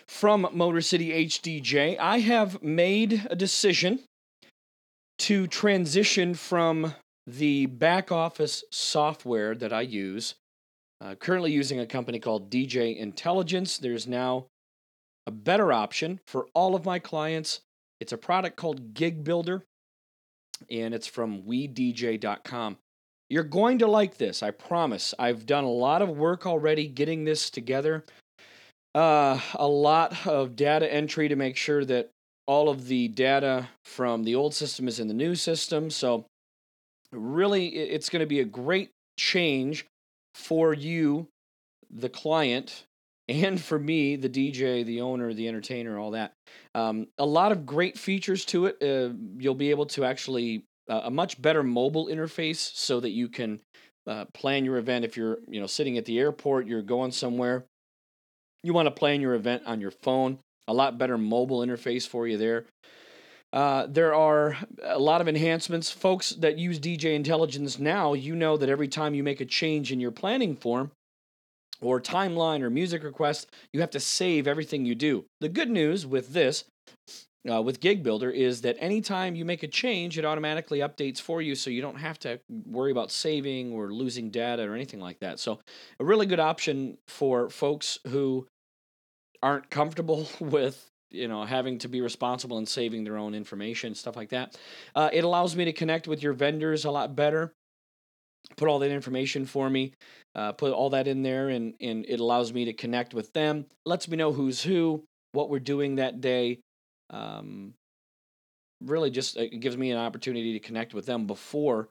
from 0.07 0.47
Motor 0.53 0.81
City 0.81 1.27
HDJ, 1.27 1.97
I 1.99 2.19
have 2.19 2.63
made 2.63 3.27
a 3.29 3.35
decision 3.35 3.99
to 5.19 5.47
transition 5.47 6.33
from 6.33 6.95
the 7.27 7.65
back 7.67 8.11
office 8.11 8.63
software 8.71 9.53
that 9.55 9.71
I 9.71 9.81
use. 9.81 10.35
Uh, 10.99 11.15
currently 11.15 11.51
using 11.51 11.79
a 11.79 11.85
company 11.85 12.19
called 12.19 12.49
DJ 12.49 12.97
Intelligence. 12.97 13.77
There's 13.77 14.07
now 14.07 14.47
a 15.27 15.31
better 15.31 15.73
option 15.73 16.19
for 16.27 16.47
all 16.53 16.75
of 16.75 16.85
my 16.85 16.99
clients. 16.99 17.61
It's 17.99 18.13
a 18.13 18.17
product 18.17 18.55
called 18.55 18.93
Gig 18.93 19.23
Builder, 19.23 19.63
and 20.69 20.93
it's 20.93 21.07
from 21.07 21.43
WeDJ.com. 21.43 22.77
You're 23.29 23.43
going 23.43 23.79
to 23.79 23.87
like 23.87 24.17
this, 24.17 24.43
I 24.43 24.51
promise. 24.51 25.13
I've 25.17 25.45
done 25.45 25.63
a 25.63 25.71
lot 25.71 26.01
of 26.01 26.09
work 26.09 26.45
already 26.45 26.87
getting 26.87 27.23
this 27.23 27.49
together 27.49 28.03
uh, 28.93 29.39
a 29.55 29.67
lot 29.67 30.27
of 30.27 30.55
data 30.55 30.91
entry 30.91 31.27
to 31.29 31.35
make 31.35 31.55
sure 31.55 31.85
that 31.85 32.09
all 32.47 32.69
of 32.69 32.87
the 32.87 33.07
data 33.07 33.69
from 33.85 34.23
the 34.23 34.35
old 34.35 34.53
system 34.53 34.87
is 34.87 34.99
in 34.99 35.07
the 35.07 35.13
new 35.13 35.35
system. 35.35 35.89
So, 35.89 36.25
really, 37.11 37.67
it's 37.67 38.09
going 38.09 38.21
to 38.21 38.25
be 38.25 38.39
a 38.39 38.45
great 38.45 38.91
change 39.17 39.85
for 40.35 40.73
you, 40.73 41.27
the 41.89 42.09
client, 42.09 42.85
and 43.29 43.61
for 43.61 43.79
me, 43.79 44.15
the 44.15 44.29
DJ, 44.29 44.85
the 44.85 45.01
owner, 45.01 45.33
the 45.33 45.47
entertainer, 45.47 45.97
all 45.97 46.11
that. 46.11 46.33
Um, 46.75 47.07
a 47.17 47.25
lot 47.25 47.51
of 47.51 47.65
great 47.65 47.97
features 47.97 48.43
to 48.45 48.65
it. 48.65 48.77
Uh, 48.81 49.13
you'll 49.37 49.55
be 49.55 49.69
able 49.69 49.85
to 49.87 50.03
actually 50.03 50.65
uh, 50.89 51.01
a 51.05 51.11
much 51.11 51.41
better 51.41 51.63
mobile 51.63 52.07
interface 52.07 52.75
so 52.75 52.99
that 52.99 53.11
you 53.11 53.29
can 53.29 53.61
uh, 54.07 54.25
plan 54.33 54.65
your 54.65 54.77
event 54.77 55.05
if 55.05 55.15
you're 55.15 55.37
you 55.47 55.61
know 55.61 55.67
sitting 55.67 55.97
at 55.97 56.05
the 56.05 56.19
airport, 56.19 56.67
you're 56.67 56.81
going 56.81 57.11
somewhere 57.11 57.65
you 58.63 58.73
want 58.73 58.87
to 58.87 58.91
plan 58.91 59.21
your 59.21 59.33
event 59.33 59.63
on 59.65 59.81
your 59.81 59.91
phone, 59.91 60.39
a 60.67 60.73
lot 60.73 60.97
better 60.97 61.17
mobile 61.17 61.59
interface 61.59 62.07
for 62.07 62.27
you 62.27 62.37
there. 62.37 62.65
Uh, 63.53 63.85
there 63.89 64.13
are 64.13 64.57
a 64.83 64.99
lot 64.99 65.19
of 65.19 65.27
enhancements. 65.27 65.91
Folks 65.91 66.31
that 66.31 66.57
use 66.57 66.79
DJ 66.79 67.15
Intelligence 67.15 67.79
now, 67.79 68.13
you 68.13 68.35
know 68.35 68.55
that 68.55 68.69
every 68.69 68.87
time 68.87 69.13
you 69.13 69.23
make 69.23 69.41
a 69.41 69.45
change 69.45 69.91
in 69.91 69.99
your 69.99 70.11
planning 70.11 70.55
form 70.55 70.91
or 71.81 71.99
timeline 71.99 72.61
or 72.61 72.69
music 72.69 73.03
request, 73.03 73.47
you 73.73 73.81
have 73.81 73.89
to 73.89 73.99
save 73.99 74.47
everything 74.47 74.85
you 74.85 74.95
do. 74.95 75.25
The 75.41 75.49
good 75.49 75.69
news 75.69 76.05
with 76.05 76.31
this, 76.31 76.63
uh, 77.51 77.61
with 77.61 77.81
Gig 77.81 78.03
Builder, 78.03 78.29
is 78.29 78.61
that 78.61 78.77
anytime 78.79 79.35
you 79.35 79.43
make 79.43 79.63
a 79.63 79.67
change, 79.67 80.17
it 80.17 80.23
automatically 80.23 80.79
updates 80.79 81.19
for 81.19 81.41
you 81.41 81.55
so 81.55 81.69
you 81.69 81.81
don't 81.81 81.99
have 81.99 82.19
to 82.19 82.39
worry 82.65 82.91
about 82.91 83.11
saving 83.11 83.73
or 83.73 83.91
losing 83.91 84.29
data 84.29 84.63
or 84.63 84.75
anything 84.75 85.01
like 85.01 85.19
that. 85.19 85.39
So, 85.39 85.59
a 85.99 86.05
really 86.05 86.27
good 86.27 86.39
option 86.39 86.99
for 87.07 87.49
folks 87.49 87.99
who 88.07 88.47
aren't 89.43 89.69
comfortable 89.69 90.27
with 90.39 90.87
you 91.09 91.27
know 91.27 91.43
having 91.43 91.77
to 91.79 91.87
be 91.87 92.01
responsible 92.01 92.57
and 92.57 92.67
saving 92.67 93.03
their 93.03 93.17
own 93.17 93.35
information 93.35 93.93
stuff 93.93 94.15
like 94.15 94.29
that 94.29 94.57
uh, 94.95 95.09
it 95.11 95.23
allows 95.23 95.55
me 95.55 95.65
to 95.65 95.73
connect 95.73 96.07
with 96.07 96.23
your 96.23 96.33
vendors 96.33 96.85
a 96.85 96.91
lot 96.91 97.15
better 97.15 97.53
put 98.57 98.67
all 98.67 98.79
that 98.79 98.91
information 98.91 99.45
for 99.45 99.69
me 99.69 99.93
uh, 100.35 100.51
put 100.53 100.71
all 100.71 100.89
that 100.89 101.07
in 101.07 101.21
there 101.21 101.49
and, 101.49 101.73
and 101.81 102.05
it 102.07 102.19
allows 102.19 102.53
me 102.53 102.65
to 102.65 102.73
connect 102.73 103.13
with 103.13 103.31
them 103.33 103.65
lets 103.85 104.07
me 104.07 104.17
know 104.17 104.31
who's 104.31 104.61
who 104.61 105.03
what 105.33 105.49
we're 105.49 105.59
doing 105.59 105.95
that 105.95 106.21
day 106.21 106.59
um, 107.09 107.73
really 108.81 109.09
just 109.09 109.37
uh, 109.37 109.41
it 109.41 109.59
gives 109.59 109.77
me 109.77 109.91
an 109.91 109.97
opportunity 109.97 110.53
to 110.53 110.59
connect 110.59 110.93
with 110.93 111.05
them 111.05 111.27
before 111.27 111.89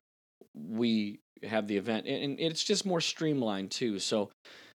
we 0.55 1.21
have 1.43 1.67
the 1.69 1.77
event 1.77 2.07
and 2.07 2.39
it's 2.39 2.65
just 2.65 2.85
more 2.85 3.01
streamlined 3.01 3.71
too 3.71 3.99
so 3.99 4.31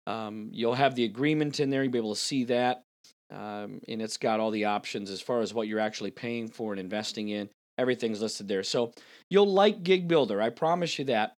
um, 0.07 0.49
you'll 0.53 0.75
have 0.75 0.95
the 0.95 1.05
agreement 1.05 1.61
in 1.61 1.71
there. 1.71 1.83
You'll 1.83 1.93
be 1.93 1.99
able 1.99 2.15
to 2.15 2.21
see 2.21 2.45
that. 2.45 2.83
Um, 3.31 3.81
and 3.89 4.03
it's 4.03 4.17
got 4.17 4.41
all 4.41 4.51
the 4.51 4.65
options 4.65 5.11
as 5.11 5.21
far 5.21 5.41
as 5.41 5.55
what 5.55 5.69
you're 5.69 5.79
actually 5.79 6.11
paying 6.11 6.49
for 6.49 6.73
and 6.73 6.81
investing 6.81 7.29
in. 7.29 7.49
Everything's 7.79 8.21
listed 8.21 8.49
there. 8.49 8.63
So 8.63 8.93
you'll 9.29 9.53
like 9.53 9.83
Gig 9.83 10.09
Builder. 10.09 10.41
I 10.43 10.51
promise 10.51 10.99
you 10.99 11.05
that. 11.07 11.35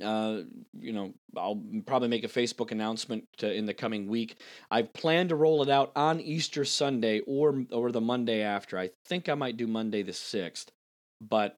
Uh, 0.00 0.42
you 0.78 0.92
know, 0.92 1.12
I'll 1.36 1.60
probably 1.84 2.06
make 2.06 2.22
a 2.22 2.28
Facebook 2.28 2.70
announcement 2.70 3.24
to, 3.38 3.52
in 3.52 3.66
the 3.66 3.74
coming 3.74 4.06
week. 4.06 4.36
I 4.70 4.82
plan 4.82 5.28
to 5.28 5.34
roll 5.34 5.62
it 5.62 5.68
out 5.68 5.90
on 5.96 6.20
Easter 6.20 6.64
Sunday 6.64 7.20
or 7.26 7.64
or 7.72 7.90
the 7.90 8.00
Monday 8.00 8.42
after. 8.42 8.78
I 8.78 8.90
think 9.06 9.28
I 9.28 9.34
might 9.34 9.56
do 9.56 9.66
Monday 9.66 10.02
the 10.04 10.12
sixth, 10.12 10.70
but 11.20 11.56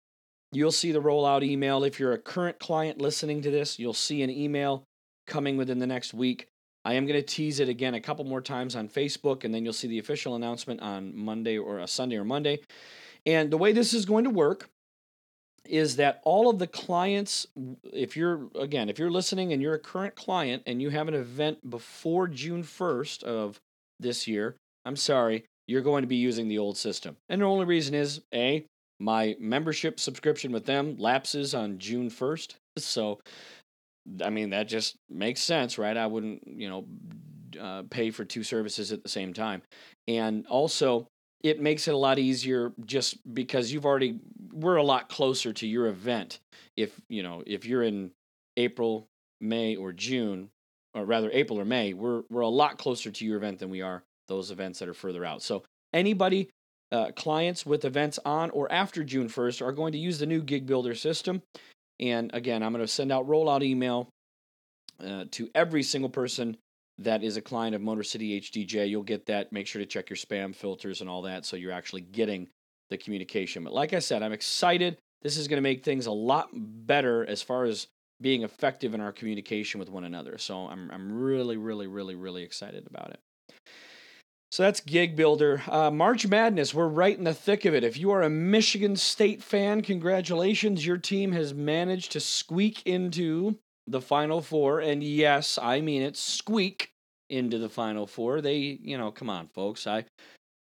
you'll 0.51 0.73
see 0.73 0.93
the 0.93 1.03
rollout 1.03 1.43
email. 1.43 1.85
If 1.85 2.01
you're 2.01 2.15
a 2.15 2.19
current 2.19 2.59
client 2.59 3.03
listening 3.03 3.43
to 3.43 3.51
this, 3.51 3.79
you'll 3.79 3.93
see 3.93 4.23
an 4.23 4.31
email 4.31 4.87
coming 5.33 5.57
within 5.57 5.79
the 5.79 5.87
next 5.87 6.13
week. 6.13 6.47
I 6.85 6.93
am 6.93 7.07
going 7.07 7.19
to 7.19 7.27
tease 7.27 7.59
it 7.59 7.69
again 7.69 7.95
a 7.95 8.01
couple 8.01 8.27
more 8.27 8.43
times 8.43 8.77
on 8.77 8.87
Facebook, 8.87 9.45
and 9.45 9.55
then 9.55 9.65
you'll 9.65 9.73
see 9.73 9.89
the 9.89 9.99
official 9.99 10.35
announcement 10.35 10.83
on 10.83 11.17
Monday 11.17 11.57
or 11.57 11.79
a 11.79 11.89
Sunday 11.89 12.17
or 12.17 12.25
Monday. 12.25 12.61
And 13.25 13.51
the 13.51 13.57
way 13.57 13.73
this 13.73 13.95
is 13.95 14.05
going 14.05 14.25
to 14.25 14.31
work 14.31 14.69
is 15.65 15.97
that 15.97 16.21
all 16.25 16.51
of 16.51 16.59
the 16.59 16.67
clients, 16.67 17.47
if 17.95 18.15
you're, 18.15 18.49
again, 18.61 18.91
if 18.91 18.99
you're 18.99 19.11
listening 19.11 19.55
and 19.55 19.63
you're 19.63 19.75
a 19.75 19.79
current 19.79 20.17
client 20.17 20.65
and 20.67 20.83
you 20.83 20.91
have 20.91 21.09
an 21.09 21.15
event 21.15 21.71
before 21.71 22.29
June 22.29 22.63
1st 22.63 23.23
of 23.23 23.59
this 24.01 24.29
year, 24.29 24.57
I'm 24.85 24.97
sorry, 24.97 25.45
you're 25.67 25.81
going 25.81 26.03
to 26.03 26.09
be 26.09 26.17
using 26.17 26.49
the 26.49 26.59
old 26.59 26.77
system. 26.77 27.17
And 27.31 27.41
the 27.41 27.47
only 27.47 27.65
reason 27.65 27.95
is 27.95 28.21
A, 28.35 28.67
my 29.01 29.35
membership 29.41 29.99
subscription 29.99 30.53
with 30.53 30.67
them 30.67 30.97
lapses 30.99 31.55
on 31.55 31.79
June 31.79 32.11
1st. 32.11 32.57
So 32.77 33.21
I 34.25 34.31
mean, 34.31 34.51
that 34.51 34.69
just 34.69 34.97
makes 35.09 35.41
sense, 35.41 35.79
right? 35.79 35.97
I 35.97 36.07
wouldn't, 36.07 36.43
you 36.47 36.69
know, 36.69 36.87
uh, 37.61 37.83
pay 37.91 38.11
for 38.11 38.25
two 38.25 38.43
services 38.43 38.93
at 38.93 39.03
the 39.03 39.09
same 39.09 39.33
time. 39.33 39.63
And 40.09 40.47
also, 40.47 41.07
it 41.43 41.61
makes 41.61 41.89
it 41.89 41.95
a 41.95 41.99
lot 41.99 42.19
easier 42.19 42.73
just 42.85 43.19
because 43.35 43.73
you've 43.73 43.87
already, 43.87 44.19
we're 44.53 44.77
a 44.77 44.83
lot 44.83 45.09
closer 45.09 45.53
to 45.53 45.67
your 45.67 45.87
event. 45.87 46.41
If, 46.77 47.01
you 47.09 47.23
know, 47.23 47.43
if 47.47 47.65
you're 47.65 47.83
in 47.83 48.13
April, 48.57 49.09
May, 49.41 49.77
or 49.77 49.93
June, 49.93 50.51
or 50.95 51.05
rather 51.05 51.31
April 51.33 51.59
or 51.59 51.65
May, 51.65 51.95
we're, 51.95 52.23
we're 52.31 52.43
a 52.43 52.49
lot 52.49 52.79
closer 52.79 53.11
to 53.11 53.25
your 53.25 53.37
event 53.37 53.59
than 53.59 53.71
we 53.71 53.83
are 53.83 54.03
those 54.29 54.51
events 54.51 54.79
that 54.79 54.89
are 54.89 54.95
further 54.95 55.25
out. 55.25 55.43
So, 55.43 55.65
anybody, 55.93 56.49
uh, 56.93 57.11
clients 57.17 57.65
with 57.65 57.85
events 57.85 58.19
on 58.25 58.51
or 58.51 58.71
after 58.71 59.03
June 59.03 59.29
1st 59.29 59.67
are 59.67 59.73
going 59.73 59.93
to 59.93 59.99
use 59.99 60.19
the 60.19 60.27
new 60.27 60.43
Gig 60.43 60.67
Builder 60.67 60.95
system. 60.95 61.43
And 62.03 62.35
again, 62.35 62.65
I'm 62.65 62.73
going 62.73 62.85
to 62.85 62.93
send 62.93 63.13
out 63.13 63.29
rollout 63.29 63.63
email 63.63 64.09
uh, 65.03 65.25
to 65.31 65.49
every 65.55 65.85
single 65.85 66.11
person 66.11 66.57
that 66.99 67.23
is 67.23 67.37
a 67.37 67.41
client 67.41 67.77
of 67.77 67.81
Motor 67.81 68.03
City 68.03 68.41
HDJ. 68.41 68.91
You'll 68.91 69.05
get 69.05 69.27
that. 69.27 69.53
Make 69.53 69.69
sure 69.69 69.81
to 69.81 69.87
check 69.87 70.11
your 70.11 70.17
spam 70.17 70.55
filters 70.55 71.01
and 71.01 71.09
all 71.09 71.23
that 71.23 71.47
so 71.47 71.57
you're 71.57 71.73
actually 71.73 72.03
getting 72.03 72.49
the 72.91 72.99
communication. 72.99 73.63
But 73.63 73.73
like 73.73 73.93
I 73.93 74.01
said, 74.01 74.23
I'm 74.23 74.33
excited. 74.33 74.99
This 75.23 75.37
is 75.37 75.47
going 75.47 75.59
to 75.59 75.63
make 75.63 75.85
things 75.85 76.07
a 76.07 76.13
lot 76.13 76.49
better 76.53 77.25
as 77.25 77.41
far 77.41 77.65
as 77.65 77.87
being 78.21 78.43
effective 78.43 78.95
in 78.95 79.01
our 79.01 79.13
communication 79.13 79.79
with 79.79 79.89
one 79.89 80.05
another. 80.05 80.39
So 80.39 80.67
I'm 80.67 80.91
I'm 80.91 81.13
really 81.13 81.57
really 81.57 81.87
really 81.87 82.17
really 82.17 82.43
excited 82.43 82.87
about 82.87 83.11
it. 83.11 83.21
So 84.53 84.65
that's 84.65 84.81
Gig 84.81 85.17
Builder. 85.17 85.63
Uh, 85.67 85.91
March 85.91 86.27
Madness, 86.27 86.75
we're 86.75 86.87
right 86.87 87.17
in 87.17 87.25
the 87.25 87.33
thick 87.33 87.65
of 87.65 87.75
it. 87.75 87.85
If 87.85 87.97
you 87.97 88.11
are 88.11 88.21
a 88.21 88.29
Michigan 88.29 88.97
State 88.97 89.43
fan, 89.43 89.81
congratulations. 89.81 90.85
Your 90.85 90.99
team 90.99 91.33
has 91.33 91.55
managed 91.55 92.13
to 92.13 92.21
squeak 92.21 92.83
into 92.85 93.57
the 93.87 94.03
Final 94.03 94.43
Four. 94.43 94.81
And 94.81 95.03
yes, 95.03 95.59
I 95.61 95.81
mean 95.81 96.03
it, 96.03 96.19
squeak 96.19 96.93
into 97.31 97.57
the 97.57 97.71
Final 97.71 98.07
Four. 98.07 98.43
They, 98.43 98.79
you 98.83 98.99
know, 98.99 99.11
come 99.11 99.31
on, 99.31 99.49
folks. 99.49 99.87
I, 99.87 100.05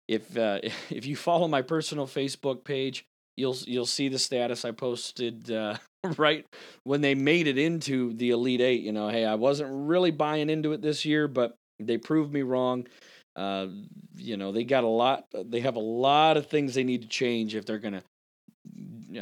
if 0.10 0.38
uh, 0.38 0.60
if 0.90 1.06
you 1.06 1.16
follow 1.16 1.48
my 1.48 1.62
personal 1.62 2.08
Facebook 2.08 2.66
page, 2.66 3.06
you'll 3.38 3.56
you'll 3.66 3.86
see 3.86 4.10
the 4.10 4.20
status 4.20 4.66
I 4.66 4.72
posted 4.72 5.50
uh, 5.50 5.78
right 6.18 6.46
when 6.84 7.00
they 7.00 7.16
made 7.16 7.48
it 7.48 7.58
into 7.58 8.12
the 8.16 8.32
Elite 8.32 8.60
Eight. 8.60 8.82
You 8.82 8.92
know, 8.92 9.08
hey, 9.08 9.24
I 9.24 9.36
wasn't 9.36 9.70
really 9.72 10.12
buying 10.12 10.50
into 10.50 10.74
it 10.74 10.82
this 10.82 11.06
year, 11.06 11.30
but 11.30 11.56
they 11.80 11.98
proved 11.98 12.34
me 12.34 12.42
wrong. 12.42 12.86
Uh, 13.38 13.68
you 14.16 14.36
know, 14.36 14.52
they 14.52 14.64
got 14.64 14.84
a 14.84 14.88
lot. 14.88 15.26
They 15.32 15.60
have 15.60 15.76
a 15.76 15.80
lot 15.80 16.38
of 16.38 16.48
things 16.48 16.74
they 16.74 16.84
need 16.84 17.04
to 17.04 17.08
change 17.08 17.56
if 17.56 17.66
they're 17.66 17.78
gonna 17.78 18.04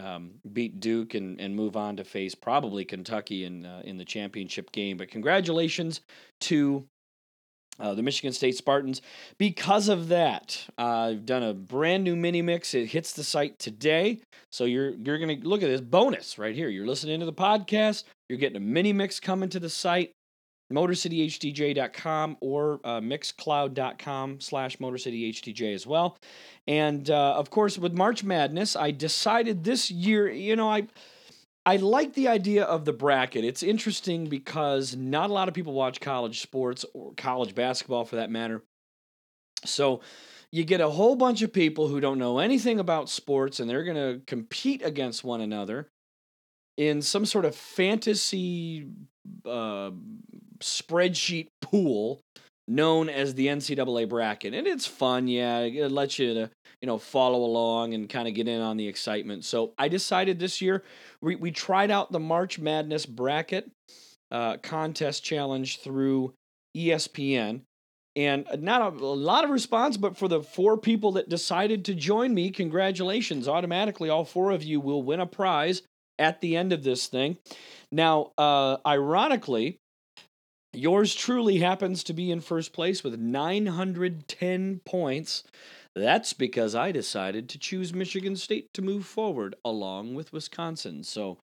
um, 0.01 0.31
beat 0.51 0.79
Duke 0.79 1.13
and, 1.13 1.39
and 1.39 1.55
move 1.55 1.75
on 1.75 1.98
to 1.98 2.03
face 2.03 2.34
probably 2.34 2.86
Kentucky 2.86 3.43
in 3.43 3.65
uh, 3.65 3.81
in 3.84 3.98
the 3.98 4.05
championship 4.05 4.72
game. 4.72 4.98
But 4.98 5.10
congratulations 5.10 6.01
to 6.41 6.86
uh, 7.79 7.93
the 7.93 8.01
Michigan 8.01 8.31
State 8.31 8.55
Spartans. 8.55 9.01
Because 9.38 9.89
of 9.89 10.07
that, 10.07 10.65
uh, 10.77 11.10
I've 11.12 11.25
done 11.25 11.43
a 11.43 11.53
brand 11.53 12.05
new 12.05 12.15
mini 12.15 12.41
mix. 12.41 12.74
It 12.74 12.88
hits 12.88 13.12
the 13.12 13.24
site 13.24 13.60
today, 13.60 14.22
so 14.51 14.65
you're 14.65 14.91
you're 14.91 15.19
gonna 15.19 15.38
look 15.43 15.62
at 15.62 15.67
this 15.67 15.81
bonus 15.81 16.38
right 16.38 16.55
here. 16.55 16.69
You're 16.69 16.88
listening 16.88 17.19
to 17.19 17.25
the 17.25 17.34
podcast. 17.34 18.05
You're 18.29 18.39
getting 18.39 18.57
a 18.57 18.62
mini 18.62 18.93
mix 18.93 19.19
coming 19.19 19.50
to 19.50 19.60
the 19.60 19.69
site 19.69 20.13
motorcityhdj.com 20.74 22.38
or 22.41 22.79
uh, 22.84 23.00
mixcloud.com 23.00 24.39
slash 24.39 24.77
motorcityhdj 24.77 25.74
as 25.74 25.86
well. 25.86 26.17
And 26.67 27.10
uh, 27.10 27.36
of 27.36 27.50
course 27.50 27.77
with 27.77 27.93
march 27.93 28.24
madness 28.24 28.75
i 28.75 28.91
decided 28.91 29.63
this 29.63 29.91
year 29.91 30.29
you 30.29 30.55
know 30.55 30.69
i 30.69 30.88
i 31.65 31.77
like 31.77 32.13
the 32.13 32.27
idea 32.27 32.63
of 32.63 32.86
the 32.86 32.93
bracket. 32.93 33.43
It's 33.43 33.63
interesting 33.63 34.27
because 34.27 34.95
not 34.95 35.29
a 35.29 35.34
lot 35.34 35.48
of 35.48 35.53
people 35.53 35.74
watch 35.74 36.00
college 36.00 36.41
sports 36.41 36.86
or 36.93 37.13
college 37.15 37.55
basketball 37.55 38.05
for 38.05 38.17
that 38.17 38.29
matter. 38.29 38.63
So 39.65 40.01
you 40.51 40.63
get 40.63 40.81
a 40.81 40.89
whole 40.89 41.15
bunch 41.15 41.41
of 41.41 41.51
people 41.51 41.88
who 41.88 42.00
don't 42.00 42.19
know 42.19 42.39
anything 42.39 42.79
about 42.79 43.10
sports 43.10 43.60
and 43.60 43.69
they're 43.69 43.84
going 43.84 43.95
to 43.98 44.22
compete 44.25 44.84
against 44.86 45.24
one 45.24 45.41
another 45.41 45.89
in 46.77 47.01
some 47.01 47.25
sort 47.25 47.45
of 47.45 47.55
fantasy 47.55 48.88
uh, 49.45 49.91
spreadsheet 50.59 51.47
pool 51.62 52.21
known 52.67 53.09
as 53.09 53.35
the 53.35 53.47
NCAA 53.47 54.09
bracket, 54.09 54.53
and 54.53 54.65
it's 54.65 54.88
fun. 54.88 55.27
Yeah, 55.27 55.59
it 55.59 55.91
lets 55.91 56.17
you 56.17 56.33
to 56.33 56.50
you 56.81 56.88
know 56.88 56.97
follow 56.97 57.43
along 57.43 57.93
and 57.93 58.09
kind 58.09 58.27
of 58.27 58.33
get 58.33 58.47
in 58.47 58.62
on 58.62 58.77
the 58.77 58.88
excitement. 58.88 59.45
So 59.45 59.74
I 59.77 59.88
decided 59.88 60.39
this 60.39 60.62
year 60.62 60.83
we 61.21 61.35
we 61.35 61.51
tried 61.51 61.91
out 61.91 62.12
the 62.12 62.19
March 62.19 62.59
Madness 62.59 63.05
bracket 63.05 63.69
uh, 64.31 64.57
contest 64.57 65.24
challenge 65.24 65.81
through 65.81 66.33
ESPN. 66.75 67.62
And 68.17 68.47
not 68.59 68.81
a, 68.81 68.88
a 68.95 69.03
lot 69.05 69.43
of 69.43 69.50
response, 69.50 69.97
but 69.97 70.15
for 70.15 70.29
the 70.29 70.41
four 70.41 70.77
people 70.77 71.13
that 71.13 71.27
decided 71.27 71.83
to 71.85 71.93
join 71.93 72.33
me, 72.33 72.50
congratulations. 72.50 73.47
Automatically, 73.47 74.09
all 74.09 74.24
four 74.24 74.51
of 74.51 74.63
you 74.63 74.79
will 74.79 75.03
win 75.03 75.19
a 75.19 75.25
prize 75.25 75.81
at 76.17 76.39
the 76.39 76.55
end 76.55 76.71
of 76.71 76.83
this 76.83 77.07
thing. 77.07 77.38
Now, 77.91 78.31
uh, 78.38 78.77
ironically, 78.88 79.79
yours 80.77 81.13
truly 81.15 81.60
happens 81.60 82.03
to 82.05 82.13
be 82.13 82.32
in 82.32 82.41
first 82.41 82.74
place 82.74 83.03
with 83.03 83.20
910 83.20 84.82
points. 84.86 85.44
That's 85.96 86.34
because 86.34 86.75
I 86.75 86.91
decided 86.91 87.50
to 87.50 87.60
choose 87.60 87.94
Michigan 87.94 88.36
State 88.36 88.74
to 88.74 88.82
move 88.82 89.05
forward 89.05 89.56
along 89.63 90.15
with 90.15 90.34
Wisconsin. 90.34 91.04
So, 91.04 91.38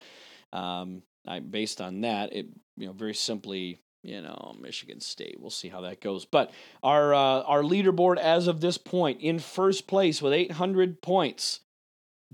um, 0.53 1.03
I 1.27 1.41
based 1.41 1.81
on 1.81 2.03
that, 2.03 2.33
it 2.35 2.47
you 2.77 2.87
know 2.87 2.93
very 2.93 3.15
simply 3.15 3.79
you 4.03 4.21
know 4.21 4.55
Michigan 4.61 5.01
State. 5.01 5.37
We'll 5.41 5.51
see 5.51 5.69
how 5.69 5.81
that 5.83 6.01
goes. 6.01 6.25
But 6.25 6.51
our 6.83 7.15
uh, 7.15 7.43
our 7.43 7.63
leaderboard 7.63 8.19
as 8.19 8.47
of 8.47 8.61
this 8.61 8.77
point 8.77 9.21
in 9.21 9.39
first 9.39 9.87
place 9.87 10.21
with 10.21 10.33
800 10.33 11.01
points. 11.01 11.61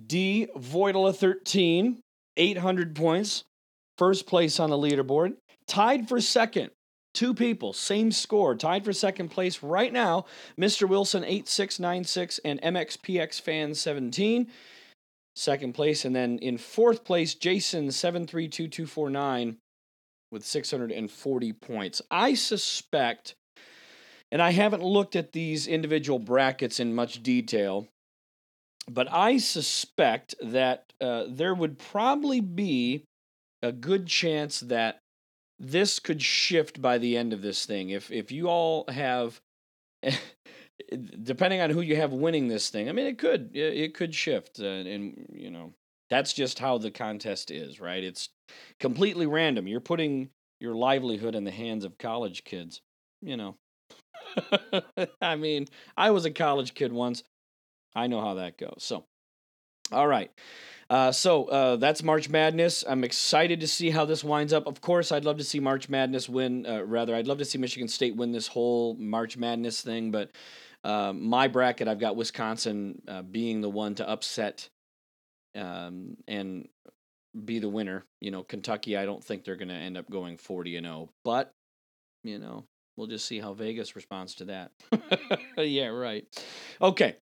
D 0.04 0.48
Voidala 0.56 1.14
13 1.14 2.00
800 2.38 2.94
points, 2.94 3.44
first 3.98 4.26
place 4.26 4.58
on 4.58 4.70
the 4.70 4.76
leaderboard. 4.76 5.34
Tied 5.66 6.08
for 6.08 6.20
second, 6.20 6.70
two 7.18 7.34
people, 7.34 7.72
same 7.72 8.12
score, 8.12 8.54
tied 8.54 8.84
for 8.84 8.92
second 8.92 9.28
place 9.28 9.60
right 9.60 9.92
now. 9.92 10.24
Mr. 10.56 10.88
Wilson 10.88 11.24
8696 11.24 12.38
and 12.44 12.62
MXPX 12.62 13.40
fan 13.40 13.74
17, 13.74 14.46
second 15.34 15.72
place. 15.72 16.04
And 16.04 16.14
then 16.14 16.38
in 16.38 16.58
fourth 16.58 17.02
place, 17.02 17.34
Jason 17.34 17.90
732249 17.90 19.56
with 20.30 20.44
640 20.44 21.52
points. 21.54 22.00
I 22.08 22.34
suspect, 22.34 23.34
and 24.30 24.40
I 24.40 24.52
haven't 24.52 24.84
looked 24.84 25.16
at 25.16 25.32
these 25.32 25.66
individual 25.66 26.20
brackets 26.20 26.78
in 26.78 26.94
much 26.94 27.24
detail, 27.24 27.88
but 28.88 29.12
I 29.12 29.38
suspect 29.38 30.36
that 30.40 30.84
uh, 31.00 31.24
there 31.28 31.54
would 31.54 31.80
probably 31.80 32.40
be 32.40 33.02
a 33.60 33.72
good 33.72 34.06
chance 34.06 34.60
that 34.60 35.00
this 35.58 35.98
could 35.98 36.22
shift 36.22 36.80
by 36.80 36.98
the 36.98 37.16
end 37.16 37.32
of 37.32 37.42
this 37.42 37.66
thing. 37.66 37.90
If 37.90 38.10
if 38.10 38.30
you 38.30 38.48
all 38.48 38.84
have, 38.88 39.40
depending 41.22 41.60
on 41.60 41.70
who 41.70 41.80
you 41.80 41.96
have 41.96 42.12
winning 42.12 42.48
this 42.48 42.70
thing, 42.70 42.88
I 42.88 42.92
mean, 42.92 43.06
it 43.06 43.18
could 43.18 43.54
it 43.54 43.94
could 43.94 44.14
shift, 44.14 44.60
uh, 44.60 44.66
and 44.66 45.26
you 45.32 45.50
know 45.50 45.74
that's 46.10 46.32
just 46.32 46.58
how 46.58 46.78
the 46.78 46.90
contest 46.90 47.50
is, 47.50 47.80
right? 47.80 48.02
It's 48.02 48.30
completely 48.80 49.26
random. 49.26 49.66
You're 49.66 49.80
putting 49.80 50.30
your 50.60 50.74
livelihood 50.74 51.34
in 51.34 51.44
the 51.44 51.50
hands 51.50 51.84
of 51.84 51.98
college 51.98 52.44
kids. 52.44 52.80
You 53.20 53.36
know, 53.36 53.56
I 55.20 55.36
mean, 55.36 55.66
I 55.96 56.10
was 56.10 56.24
a 56.24 56.30
college 56.30 56.74
kid 56.74 56.92
once. 56.92 57.22
I 57.94 58.06
know 58.06 58.20
how 58.20 58.34
that 58.34 58.58
goes. 58.58 58.78
So, 58.78 59.06
all 59.92 60.06
right. 60.06 60.30
Uh, 60.90 61.12
so 61.12 61.44
uh, 61.46 61.76
that's 61.76 62.02
March 62.02 62.30
Madness. 62.30 62.82
I'm 62.88 63.04
excited 63.04 63.60
to 63.60 63.66
see 63.66 63.90
how 63.90 64.04
this 64.06 64.24
winds 64.24 64.52
up. 64.52 64.66
Of 64.66 64.80
course, 64.80 65.12
I'd 65.12 65.24
love 65.24 65.36
to 65.38 65.44
see 65.44 65.60
March 65.60 65.88
Madness 65.88 66.28
win. 66.28 66.64
Uh, 66.66 66.82
rather, 66.82 67.14
I'd 67.14 67.26
love 67.26 67.38
to 67.38 67.44
see 67.44 67.58
Michigan 67.58 67.88
State 67.88 68.16
win 68.16 68.32
this 68.32 68.46
whole 68.46 68.94
March 68.94 69.36
Madness 69.36 69.82
thing. 69.82 70.10
But 70.10 70.30
uh, 70.84 71.12
my 71.12 71.48
bracket, 71.48 71.88
I've 71.88 71.98
got 71.98 72.16
Wisconsin 72.16 73.02
uh, 73.06 73.22
being 73.22 73.60
the 73.60 73.68
one 73.68 73.96
to 73.96 74.08
upset 74.08 74.70
um, 75.54 76.16
and 76.26 76.68
be 77.44 77.58
the 77.58 77.68
winner. 77.68 78.04
You 78.20 78.30
know, 78.30 78.42
Kentucky, 78.42 78.96
I 78.96 79.04
don't 79.04 79.22
think 79.22 79.44
they're 79.44 79.56
going 79.56 79.68
to 79.68 79.74
end 79.74 79.98
up 79.98 80.08
going 80.10 80.38
40 80.38 80.76
and 80.76 80.86
0. 80.86 81.10
But 81.22 81.52
you 82.24 82.38
know, 82.38 82.64
we'll 82.96 83.06
just 83.08 83.26
see 83.26 83.40
how 83.40 83.52
Vegas 83.52 83.94
responds 83.94 84.36
to 84.36 84.46
that. 84.46 84.72
yeah, 85.58 85.88
right. 85.88 86.24
Okay. 86.80 87.16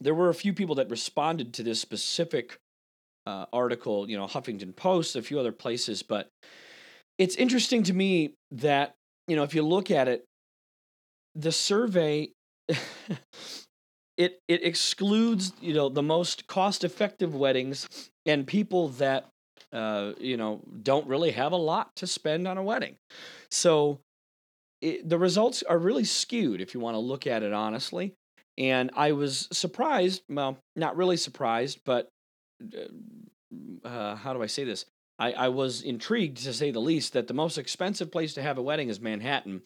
there 0.00 0.14
were 0.14 0.28
a 0.28 0.34
few 0.34 0.52
people 0.52 0.76
that 0.76 0.88
responded 0.88 1.52
to 1.54 1.62
this 1.62 1.80
specific 1.80 2.58
uh, 3.26 3.46
article, 3.52 4.08
you 4.08 4.16
know, 4.16 4.26
Huffington 4.26 4.74
Post, 4.74 5.16
a 5.16 5.22
few 5.22 5.38
other 5.38 5.52
places, 5.52 6.02
but 6.02 6.28
it's 7.18 7.34
interesting 7.34 7.82
to 7.82 7.92
me 7.92 8.34
that 8.52 8.94
you 9.26 9.36
know 9.36 9.42
if 9.42 9.54
you 9.54 9.62
look 9.62 9.90
at 9.90 10.08
it, 10.08 10.24
the 11.34 11.52
survey. 11.52 12.30
it 14.16 14.40
it 14.48 14.64
excludes 14.64 15.52
you 15.60 15.72
know 15.72 15.88
the 15.88 16.02
most 16.02 16.46
cost 16.46 16.84
effective 16.84 17.34
weddings 17.34 18.10
and 18.26 18.46
people 18.46 18.88
that 18.88 19.28
uh, 19.72 20.12
you 20.18 20.36
know 20.36 20.60
don't 20.82 21.06
really 21.06 21.32
have 21.32 21.52
a 21.52 21.56
lot 21.56 21.94
to 21.96 22.06
spend 22.06 22.46
on 22.46 22.58
a 22.58 22.62
wedding. 22.62 22.96
So 23.50 24.00
it, 24.80 25.08
the 25.08 25.18
results 25.18 25.62
are 25.62 25.78
really 25.78 26.04
skewed 26.04 26.60
if 26.60 26.74
you 26.74 26.80
want 26.80 26.94
to 26.94 27.00
look 27.00 27.26
at 27.26 27.42
it 27.42 27.52
honestly 27.52 28.14
and 28.56 28.92
i 28.94 29.10
was 29.10 29.48
surprised 29.50 30.22
well 30.28 30.56
not 30.76 30.96
really 30.96 31.16
surprised 31.16 31.80
but 31.84 32.08
uh, 32.62 33.84
uh 33.84 34.14
how 34.14 34.32
do 34.32 34.40
i 34.40 34.46
say 34.46 34.62
this? 34.62 34.84
I, 35.20 35.32
I 35.32 35.48
was 35.48 35.82
intrigued 35.82 36.36
to 36.44 36.52
say 36.52 36.70
the 36.70 36.78
least 36.78 37.14
that 37.14 37.26
the 37.26 37.34
most 37.34 37.58
expensive 37.58 38.12
place 38.12 38.34
to 38.34 38.42
have 38.42 38.56
a 38.56 38.62
wedding 38.62 38.88
is 38.88 39.00
manhattan 39.00 39.62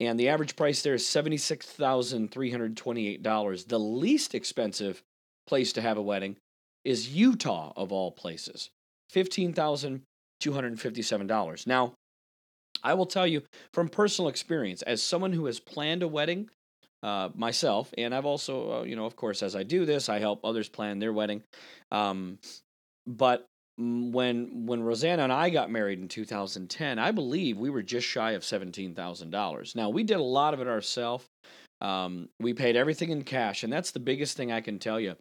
and 0.00 0.18
the 0.18 0.30
average 0.30 0.56
price 0.56 0.82
there 0.82 0.94
is 0.94 1.04
$76,328. 1.04 3.68
The 3.68 3.78
least 3.78 4.34
expensive 4.34 5.04
place 5.46 5.72
to 5.74 5.82
have 5.82 5.98
a 5.98 6.02
wedding 6.02 6.38
is 6.84 7.14
Utah, 7.14 7.72
of 7.76 7.92
all 7.92 8.10
places, 8.10 8.70
$15,257. 9.14 11.66
Now, 11.66 11.92
I 12.82 12.94
will 12.94 13.06
tell 13.06 13.26
you 13.26 13.42
from 13.74 13.88
personal 13.88 14.28
experience, 14.28 14.82
as 14.82 15.02
someone 15.02 15.32
who 15.32 15.46
has 15.46 15.60
planned 15.60 16.02
a 16.02 16.08
wedding 16.08 16.50
uh, 17.02 17.30
myself, 17.34 17.92
and 17.98 18.14
I've 18.14 18.26
also, 18.26 18.80
uh, 18.80 18.82
you 18.84 18.96
know, 18.96 19.06
of 19.06 19.16
course, 19.16 19.42
as 19.42 19.56
I 19.56 19.62
do 19.62 19.84
this, 19.84 20.08
I 20.08 20.18
help 20.18 20.40
others 20.44 20.68
plan 20.68 20.98
their 20.98 21.12
wedding. 21.12 21.42
Um, 21.90 22.38
but 23.06 23.46
when 23.78 24.66
when 24.66 24.82
Rosanna 24.82 25.24
and 25.24 25.32
I 25.32 25.48
got 25.48 25.70
married 25.70 26.00
in 26.00 26.08
2010, 26.08 26.98
I 26.98 27.10
believe 27.12 27.56
we 27.56 27.70
were 27.70 27.82
just 27.82 28.06
shy 28.06 28.32
of 28.32 28.44
seventeen 28.44 28.94
thousand 28.94 29.30
dollars. 29.30 29.74
Now 29.74 29.88
we 29.88 30.02
did 30.02 30.18
a 30.18 30.22
lot 30.22 30.52
of 30.52 30.60
it 30.60 30.68
ourselves. 30.68 31.24
Um, 31.80 32.28
we 32.38 32.52
paid 32.52 32.76
everything 32.76 33.08
in 33.08 33.22
cash, 33.22 33.64
and 33.64 33.72
that's 33.72 33.90
the 33.90 34.00
biggest 34.00 34.36
thing 34.36 34.52
I 34.52 34.60
can 34.60 34.78
tell 34.78 35.00
you. 35.00 35.16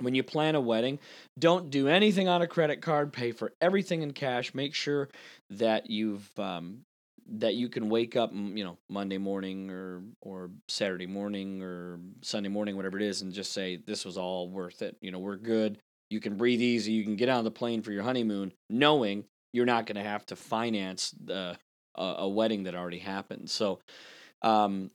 When 0.00 0.14
you 0.14 0.22
plan 0.22 0.54
a 0.54 0.60
wedding, 0.60 0.98
don't 1.38 1.70
do 1.70 1.88
anything 1.88 2.28
on 2.28 2.42
a 2.42 2.46
credit 2.46 2.80
card. 2.80 3.12
Pay 3.12 3.32
for 3.32 3.52
everything 3.60 4.02
in 4.02 4.12
cash. 4.12 4.54
Make 4.54 4.74
sure 4.74 5.08
that 5.50 5.90
you've 5.90 6.30
um, 6.38 6.82
that 7.30 7.54
you 7.54 7.68
can 7.68 7.88
wake 7.88 8.16
up, 8.16 8.32
you 8.32 8.64
know, 8.64 8.78
Monday 8.88 9.18
morning 9.18 9.70
or 9.70 10.02
or 10.20 10.50
Saturday 10.68 11.06
morning 11.06 11.62
or 11.62 11.98
Sunday 12.22 12.48
morning, 12.48 12.76
whatever 12.76 12.96
it 12.96 13.02
is, 13.02 13.22
and 13.22 13.32
just 13.32 13.52
say 13.52 13.76
this 13.76 14.04
was 14.04 14.16
all 14.16 14.48
worth 14.48 14.82
it. 14.82 14.96
You 15.00 15.10
know, 15.10 15.18
we're 15.18 15.36
good 15.36 15.78
you 16.10 16.20
can 16.20 16.36
breathe 16.36 16.60
easy. 16.60 16.92
You 16.92 17.04
can 17.04 17.16
get 17.16 17.28
on 17.28 17.44
the 17.44 17.50
plane 17.50 17.82
for 17.82 17.92
your 17.92 18.02
honeymoon, 18.02 18.52
knowing 18.70 19.24
you're 19.52 19.66
not 19.66 19.86
going 19.86 19.96
to 19.96 20.08
have 20.08 20.24
to 20.26 20.36
finance 20.36 21.14
the, 21.22 21.56
a, 21.94 22.02
a, 22.18 22.28
wedding 22.28 22.64
that 22.64 22.74
already 22.74 22.98
happened. 22.98 23.50
So, 23.50 23.80
um, 24.42 24.90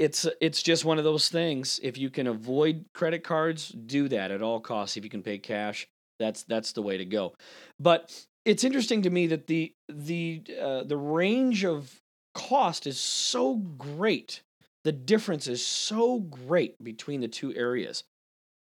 it's 0.00 0.26
it's 0.40 0.62
just 0.62 0.86
one 0.86 0.96
of 0.96 1.04
those 1.04 1.28
things. 1.28 1.78
If 1.82 1.98
you 1.98 2.08
can 2.08 2.26
avoid 2.26 2.86
credit 2.94 3.22
cards, 3.22 3.68
do 3.68 4.08
that 4.08 4.30
at 4.30 4.40
all 4.40 4.58
costs. 4.58 4.96
If 4.96 5.04
you 5.04 5.10
can 5.10 5.22
pay 5.22 5.36
cash, 5.36 5.86
that's 6.18 6.42
that's 6.44 6.72
the 6.72 6.80
way 6.80 6.96
to 6.96 7.04
go. 7.04 7.34
But 7.78 8.10
it's 8.46 8.64
interesting 8.64 9.02
to 9.02 9.10
me 9.10 9.26
that 9.26 9.46
the 9.46 9.74
the 9.90 10.42
uh, 10.58 10.84
the 10.84 10.96
range 10.96 11.66
of 11.66 12.00
cost 12.34 12.86
is 12.86 12.98
so 12.98 13.56
great. 13.56 14.42
The 14.84 14.92
difference 14.92 15.46
is 15.46 15.64
so 15.64 16.20
great 16.20 16.82
between 16.82 17.20
the 17.20 17.28
two 17.28 17.54
areas. 17.54 18.02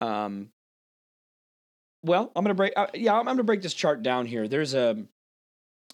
Um, 0.01 0.49
well, 2.03 2.33
I'm 2.36 2.43
gonna 2.43 2.53
break. 2.53 2.73
Uh, 2.75 2.88
yeah, 2.93 3.17
I'm 3.17 3.23
gonna 3.23 3.43
break 3.43 3.62
this 3.62 3.73
chart 3.73 4.03
down 4.03 4.25
here. 4.25 4.49
There's 4.49 4.73
a 4.73 5.05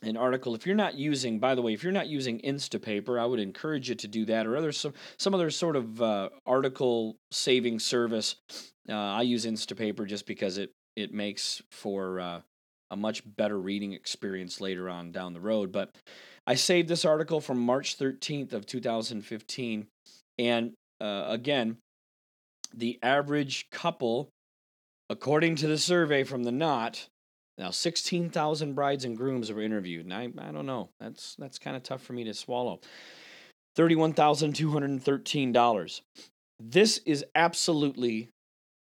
an 0.02 0.18
article. 0.18 0.56
If 0.56 0.66
you're 0.66 0.76
not 0.76 0.96
using, 0.96 1.40
by 1.40 1.56
the 1.56 1.62
way, 1.62 1.74
if 1.74 1.84
you're 1.84 1.92
not 1.92 2.08
using 2.08 2.40
Instapaper, 2.40 3.20
I 3.20 3.26
would 3.26 3.40
encourage 3.40 3.90
you 3.90 3.96
to 3.96 4.08
do 4.08 4.26
that, 4.26 4.48
or 4.48 4.56
other 4.56 4.72
some 4.72 4.94
some 5.18 5.34
other 5.34 5.50
sort 5.50 5.76
of 5.76 6.02
uh, 6.02 6.30
article 6.46 7.18
saving 7.32 7.80
service. 7.80 8.36
Uh, 8.88 8.94
I 8.94 9.22
use 9.22 9.46
Instapaper 9.46 10.08
just 10.08 10.26
because 10.26 10.58
it 10.58 10.72
it 10.96 11.14
makes 11.14 11.62
for 11.72 12.20
uh, 12.20 12.42
a 12.92 12.96
much 12.96 13.24
better 13.36 13.60
reading 13.60 13.94
experience 13.94 14.62
later 14.62 14.90
on 14.90 15.12
down 15.12 15.34
the 15.34 15.42
road. 15.42 15.72
But 15.72 15.96
I 16.48 16.56
saved 16.56 16.88
this 16.88 17.06
article 17.06 17.42
from 17.42 17.60
March 17.60 17.98
13th 17.98 18.54
of 18.54 18.66
2015, 18.66 19.88
and 20.38 20.74
uh, 21.00 21.26
again, 21.28 21.78
the 22.74 23.00
average 23.04 23.70
couple 23.70 24.30
According 25.10 25.56
to 25.56 25.68
the 25.68 25.80
survey 25.80 26.24
from 26.24 26.44
the 26.44 26.52
Knot, 26.52 27.10
now 27.60 27.70
16,000 27.70 28.74
brides 28.74 29.06
and 29.06 29.16
grooms 29.18 29.52
were 29.52 29.62
interviewed. 29.62 30.06
And 30.06 30.14
I, 30.14 30.30
I 30.40 30.52
don't 30.52 30.66
know. 30.66 30.90
That's 31.00 31.36
that's 31.36 31.60
kind 31.60 31.78
of 31.78 31.84
tough 31.84 32.02
for 32.02 32.14
me 32.14 32.24
to 32.24 32.34
swallow. 32.34 32.80
$31,213. 33.78 36.02
This 36.60 36.98
is 37.06 37.24
absolutely 37.36 38.30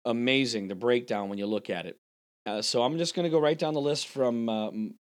amazing, 0.05 0.69
the 0.69 0.75
breakdown 0.75 1.27
when 1.29 1.37
you 1.37 1.45
look 1.45 1.69
at 1.69 1.85
it. 1.85 1.97
Uh, 2.45 2.61
so 2.61 2.83
I'm 2.83 2.97
just 2.97 3.13
going 3.13 3.25
to 3.25 3.29
go 3.29 3.39
right 3.39 3.59
down 3.59 3.73
the 3.73 3.81
list 3.81 4.07
from 4.07 4.47
uh, 4.47 4.71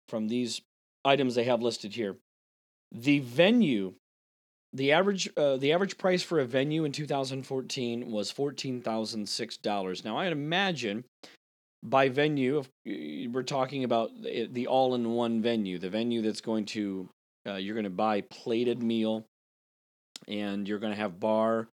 from 0.09 0.29
these 0.29 0.63
items 1.05 1.35
they 1.35 1.43
have 1.45 1.63
listed 1.63 1.95
here. 1.95 2.15
The 2.93 3.19
venue 3.19 3.95
the 4.75 4.93
average 4.93 5.31
uh, 5.37 5.57
the 5.57 5.73
average 5.73 5.97
price 5.97 6.23
for 6.23 6.41
a 6.41 6.45
venue 6.45 6.85
in 6.85 6.93
2014 6.93 8.11
was 8.11 8.31
fourteen 8.31 8.83
thousand 8.83 9.29
six 9.29 9.57
dollars. 9.57 10.05
Now 10.05 10.19
I'd 10.19 10.33
imagine 10.33 11.05
by 11.85 12.09
venue 12.09 12.65
we're 12.85 13.43
talking 13.43 13.85
about 13.85 14.11
the 14.23 14.67
all-in-one 14.67 15.43
venue, 15.43 15.79
the 15.79 15.91
venue 15.91 16.23
that's 16.23 16.41
going 16.41 16.65
to 16.65 17.09
uh, 17.47 17.57
you're 17.57 17.75
going 17.75 17.85
to 17.85 17.91
buy 17.91 18.23
plated 18.23 18.83
meal, 18.83 19.27
and 20.27 20.67
you're 20.67 20.79
going 20.79 20.95
to 20.95 20.99
have 20.99 21.21
bar 21.21 21.69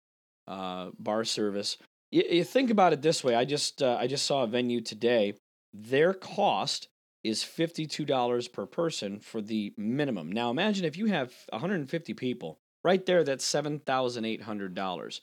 uh, 0.46 0.90
bar 0.98 1.24
service. 1.24 1.76
You, 2.10 2.24
you, 2.30 2.44
think 2.44 2.70
about 2.70 2.94
it 2.94 3.02
this 3.02 3.22
way. 3.22 3.34
I 3.34 3.44
just 3.44 3.82
uh, 3.82 3.96
I 4.00 4.06
just 4.06 4.24
saw 4.24 4.44
a 4.44 4.46
venue 4.46 4.80
today. 4.80 5.34
Their 5.74 6.14
cost 6.14 6.88
is 7.22 7.44
$52 7.44 8.52
per 8.52 8.64
person 8.64 9.20
for 9.20 9.42
the 9.42 9.74
minimum. 9.76 10.32
Now 10.32 10.50
imagine 10.50 10.86
if 10.86 10.96
you 10.96 11.06
have 11.06 11.34
150 11.50 12.14
people 12.14 12.58
Right 12.84 13.04
there, 13.04 13.24
that's 13.24 13.44
$7,800. 13.44 15.20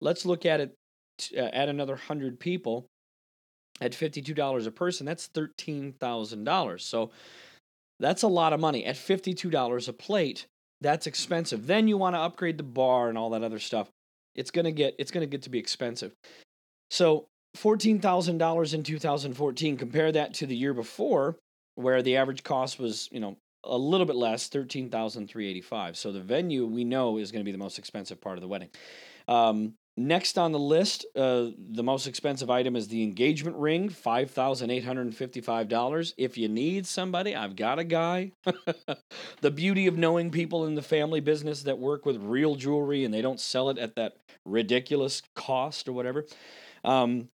Let's 0.00 0.24
look 0.24 0.46
at 0.46 0.60
it, 0.60 0.74
uh, 1.36 1.40
add 1.40 1.68
another 1.68 1.94
100 1.94 2.38
people 2.38 2.86
at 3.80 3.92
$52 3.92 4.66
a 4.66 4.70
person, 4.70 5.06
that's 5.06 5.28
$13,000. 5.28 6.80
So 6.80 7.10
that's 8.00 8.22
a 8.22 8.28
lot 8.28 8.52
of 8.52 8.60
money. 8.60 8.84
At 8.84 8.96
$52 8.96 9.88
a 9.88 9.92
plate, 9.92 10.46
that's 10.80 11.06
expensive. 11.06 11.66
Then 11.66 11.88
you 11.88 11.96
want 11.96 12.14
to 12.14 12.20
upgrade 12.20 12.58
the 12.58 12.64
bar 12.64 13.08
and 13.08 13.18
all 13.18 13.30
that 13.30 13.42
other 13.42 13.58
stuff. 13.58 13.88
It's 14.34 14.50
going 14.50 14.66
to 14.66 14.72
get 14.72 14.94
it's 14.98 15.10
going 15.10 15.26
to 15.26 15.30
get 15.30 15.42
to 15.42 15.50
be 15.50 15.58
expensive. 15.58 16.12
So, 16.90 17.26
$14,000 17.56 18.74
in 18.74 18.82
2014, 18.82 19.76
compare 19.76 20.12
that 20.12 20.34
to 20.34 20.46
the 20.46 20.54
year 20.54 20.74
before 20.74 21.36
where 21.74 22.02
the 22.02 22.16
average 22.16 22.42
cost 22.44 22.78
was, 22.78 23.08
you 23.10 23.20
know, 23.20 23.36
a 23.64 23.76
little 23.76 24.06
bit 24.06 24.16
less, 24.16 24.48
thirteen 24.48 24.90
thousand 24.90 25.28
three 25.28 25.48
eighty 25.48 25.60
five. 25.60 25.96
So 25.96 26.12
the 26.12 26.20
venue 26.20 26.66
we 26.66 26.84
know 26.84 27.18
is 27.18 27.32
going 27.32 27.40
to 27.40 27.44
be 27.44 27.52
the 27.52 27.58
most 27.58 27.78
expensive 27.78 28.20
part 28.20 28.36
of 28.36 28.42
the 28.42 28.48
wedding. 28.48 28.70
Um, 29.26 29.74
next 29.98 30.38
on 30.38 30.52
the 30.52 30.58
list, 30.58 31.04
uh, 31.16 31.48
the 31.56 31.82
most 31.82 32.06
expensive 32.06 32.48
item 32.48 32.76
is 32.76 32.88
the 32.88 33.02
engagement 33.02 33.56
ring, 33.56 33.88
five 33.88 34.30
thousand 34.30 34.70
eight 34.70 34.84
hundred 34.84 35.02
and 35.02 35.16
fifty 35.16 35.40
five 35.40 35.68
dollars. 35.68 36.14
If 36.16 36.38
you 36.38 36.48
need 36.48 36.86
somebody, 36.86 37.34
I've 37.34 37.56
got 37.56 37.78
a 37.78 37.84
guy. 37.84 38.32
the 39.40 39.50
beauty 39.50 39.86
of 39.86 39.98
knowing 39.98 40.30
people 40.30 40.66
in 40.66 40.74
the 40.74 40.82
family 40.82 41.20
business 41.20 41.64
that 41.64 41.78
work 41.78 42.06
with 42.06 42.16
real 42.22 42.54
jewelry 42.54 43.04
and 43.04 43.12
they 43.12 43.22
don't 43.22 43.40
sell 43.40 43.68
it 43.70 43.78
at 43.78 43.96
that 43.96 44.16
ridiculous 44.44 45.22
cost 45.34 45.88
or 45.88 45.92
whatever. 45.92 46.24
Um, 46.84 47.28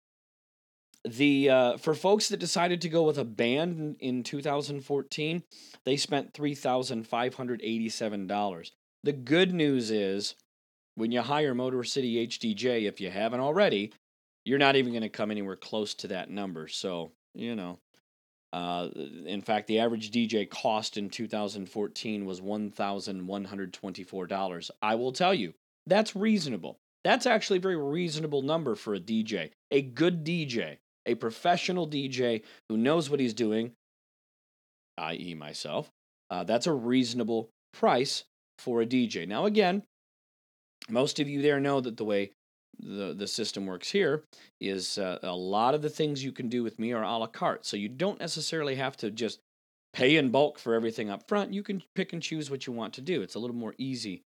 the 1.04 1.50
uh, 1.50 1.78
for 1.78 1.96
folks 1.96 2.30
that 2.30 2.38
decided 2.38 2.82
to 2.82 2.90
go 2.90 3.04
with 3.04 3.18
a 3.18 3.26
band 3.26 3.98
in, 4.00 4.18
in 4.18 4.24
2014, 4.24 5.44
they 5.84 5.98
spent 5.98 6.34
three 6.34 6.56
thousand 6.56 7.08
five 7.08 7.34
hundred 7.36 7.62
eighty-seven 7.64 8.28
dollars. 8.28 8.72
The 9.04 9.14
good 9.14 9.52
news 9.52 9.90
is, 9.90 10.36
when 10.96 11.12
you 11.12 11.22
hire 11.22 11.54
Motor 11.54 11.84
City 11.84 12.26
HDJ, 12.28 12.88
if 12.88 13.02
you 13.02 13.10
haven't 13.10 13.40
already, 13.40 13.94
you're 14.46 14.60
not 14.60 14.76
even 14.76 14.92
going 14.92 15.04
to 15.04 15.10
come 15.10 15.32
anywhere 15.32 15.56
close 15.56 15.94
to 15.96 16.08
that 16.10 16.30
number. 16.30 16.68
So 16.68 17.12
you 17.34 17.56
know, 17.56 17.80
uh, 18.54 18.90
in 19.26 19.42
fact, 19.42 19.68
the 19.68 19.80
average 19.80 20.12
DJ 20.12 20.50
cost 20.50 20.98
in 20.98 21.10
2014 21.10 22.26
was 22.26 22.42
$1,124. 22.42 24.72
I 24.82 24.96
will 24.96 25.14
tell 25.14 25.34
you, 25.34 25.54
that's 25.88 26.14
reasonable. 26.16 26.78
That's 27.04 27.26
actually 27.26 27.58
a 27.58 27.62
very 27.62 27.78
reasonable 27.78 28.44
number 28.44 28.76
for 28.76 28.94
a 28.94 29.00
DJ. 29.00 29.50
A 29.72 29.82
good 29.82 30.24
DJ 30.26 30.78
a 31.06 31.16
professional 31.16 31.88
DJ 31.88 32.44
who 32.70 32.78
knows 32.78 33.10
what 33.10 33.20
he's 33.20 33.34
doing, 33.34 33.72
i.e., 34.98 35.34
myself, 35.34 35.90
uh, 36.30 36.44
that's 36.44 36.68
a 36.68 36.74
reasonable 36.74 37.50
price 37.74 38.24
for 38.60 38.82
a 38.82 38.86
DJ. 38.86 39.28
Now, 39.28 39.46
again, 39.46 39.84
most 40.90 41.20
of 41.20 41.30
you 41.30 41.42
there 41.42 41.60
know 41.60 41.82
that 41.82 41.98
the 41.98 42.06
way 42.06 42.32
the 42.80 43.14
the 43.14 43.28
system 43.28 43.66
works 43.66 43.92
here 43.92 44.24
is 44.60 44.98
uh, 44.98 45.20
a 45.24 45.36
lot 45.36 45.74
of 45.74 45.82
the 45.82 45.90
things 45.90 46.24
you 46.24 46.32
can 46.32 46.50
do 46.50 46.64
with 46.64 46.80
me 46.80 46.94
are 46.94 47.04
a 47.04 47.18
la 47.18 47.28
carte. 47.28 47.66
So 47.66 47.78
you 47.78 47.90
don't 47.90 48.20
necessarily 48.20 48.76
have 48.76 48.98
to 48.98 49.12
just 49.12 49.40
pay 49.94 50.16
in 50.16 50.30
bulk 50.30 50.58
for 50.58 50.74
everything 50.74 51.10
up 51.10 51.28
front. 51.28 51.54
You 51.54 51.64
can 51.64 51.84
pick 51.96 52.14
and 52.14 52.22
choose 52.22 52.50
what 52.50 52.66
you 52.66 52.74
want 52.74 52.94
to 52.94 53.02
do. 53.02 53.22
It's 53.22 53.36
a 53.36 53.40
little 53.40 53.56
more 53.56 53.76
easy 53.78 54.24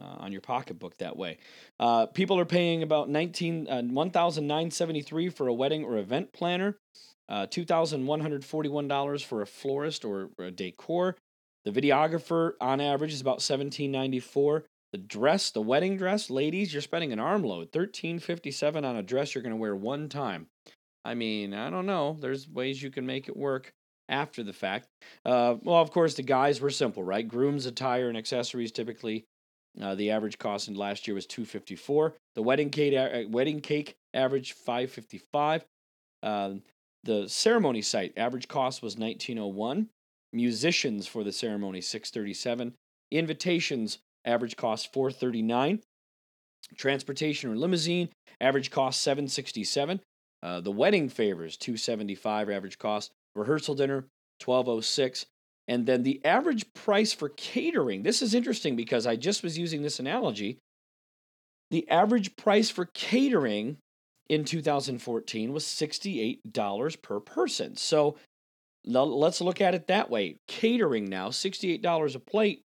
uh, 0.00 0.16
on 0.18 0.32
your 0.32 0.40
pocketbook 0.40 0.96
that 0.98 1.16
way. 1.16 1.38
Uh, 1.80 2.06
people 2.06 2.38
are 2.38 2.44
paying 2.44 2.82
about 2.82 3.08
19 3.08 3.68
uh, 3.68 3.82
1973 3.82 5.28
for 5.28 5.48
a 5.48 5.54
wedding 5.54 5.84
or 5.84 5.96
event 5.96 6.32
planner. 6.32 6.76
Uh, 7.28 7.46
$2,141 7.46 9.24
for 9.24 9.42
a 9.42 9.46
florist 9.46 10.04
or, 10.04 10.30
or 10.38 10.46
a 10.46 10.50
decor. 10.50 11.16
The 11.64 11.70
videographer 11.70 12.52
on 12.60 12.80
average 12.80 13.12
is 13.12 13.20
about 13.20 13.40
1794. 13.40 14.64
The 14.92 14.98
dress, 14.98 15.50
the 15.50 15.62
wedding 15.62 15.96
dress, 15.96 16.28
ladies, 16.28 16.72
you're 16.72 16.82
spending 16.82 17.12
an 17.12 17.18
armload, 17.18 17.74
1357 17.74 18.84
on 18.84 18.96
a 18.96 19.02
dress 19.02 19.34
you're 19.34 19.42
going 19.42 19.54
to 19.54 19.60
wear 19.60 19.74
one 19.74 20.08
time. 20.08 20.48
I 21.04 21.14
mean, 21.14 21.54
I 21.54 21.70
don't 21.70 21.86
know. 21.86 22.16
There's 22.20 22.48
ways 22.48 22.82
you 22.82 22.90
can 22.90 23.06
make 23.06 23.28
it 23.28 23.36
work 23.36 23.72
after 24.08 24.42
the 24.42 24.52
fact. 24.52 24.88
Uh, 25.24 25.56
well, 25.62 25.80
of 25.80 25.90
course, 25.90 26.14
the 26.14 26.22
guys 26.22 26.60
were 26.60 26.70
simple, 26.70 27.02
right? 27.02 27.26
Groom's 27.26 27.66
attire 27.66 28.08
and 28.08 28.18
accessories 28.18 28.70
typically. 28.70 29.24
Uh, 29.80 29.94
the 29.94 30.10
average 30.10 30.38
cost 30.38 30.68
in 30.68 30.74
last 30.74 31.08
year 31.08 31.14
was 31.14 31.26
254. 31.26 32.14
The 32.34 32.42
wedding 32.42 32.68
cake, 32.68 32.94
uh, 32.94 33.28
wedding 33.30 33.60
cake 33.60 33.96
average 34.12 34.52
555. 34.52 35.64
Uh, 36.22 36.54
the 37.04 37.26
ceremony 37.28 37.80
site 37.80 38.12
average 38.16 38.48
cost 38.48 38.82
was 38.82 38.98
1901. 38.98 39.88
Musicians 40.34 41.06
for 41.06 41.24
the 41.24 41.32
ceremony 41.32 41.80
637. 41.80 42.74
Invitations 43.10 43.98
average 44.24 44.56
cost 44.56 44.92
439. 44.92 45.80
Transportation 46.76 47.50
or 47.50 47.56
limousine 47.56 48.08
average 48.40 48.70
cost 48.70 49.02
767. 49.02 50.00
Uh, 50.42 50.60
the 50.60 50.72
wedding 50.72 51.08
favors 51.08 51.56
275 51.56 52.50
average 52.50 52.78
cost. 52.78 53.12
Rehearsal 53.34 53.74
dinner 53.74 54.06
1206. 54.44 55.26
And 55.68 55.86
then 55.86 56.02
the 56.02 56.24
average 56.24 56.72
price 56.74 57.12
for 57.12 57.28
catering. 57.30 58.02
This 58.02 58.20
is 58.22 58.34
interesting 58.34 58.74
because 58.74 59.06
I 59.06 59.16
just 59.16 59.42
was 59.42 59.58
using 59.58 59.82
this 59.82 60.00
analogy. 60.00 60.58
The 61.70 61.88
average 61.88 62.36
price 62.36 62.68
for 62.68 62.86
catering 62.86 63.78
in 64.28 64.44
2014 64.44 65.52
was 65.52 65.64
$68 65.64 67.02
per 67.02 67.20
person. 67.20 67.76
So 67.76 68.16
let's 68.84 69.40
look 69.40 69.60
at 69.60 69.74
it 69.74 69.86
that 69.86 70.10
way. 70.10 70.36
Catering 70.48 71.04
now, 71.04 71.28
$68 71.28 72.14
a 72.14 72.18
plate, 72.18 72.62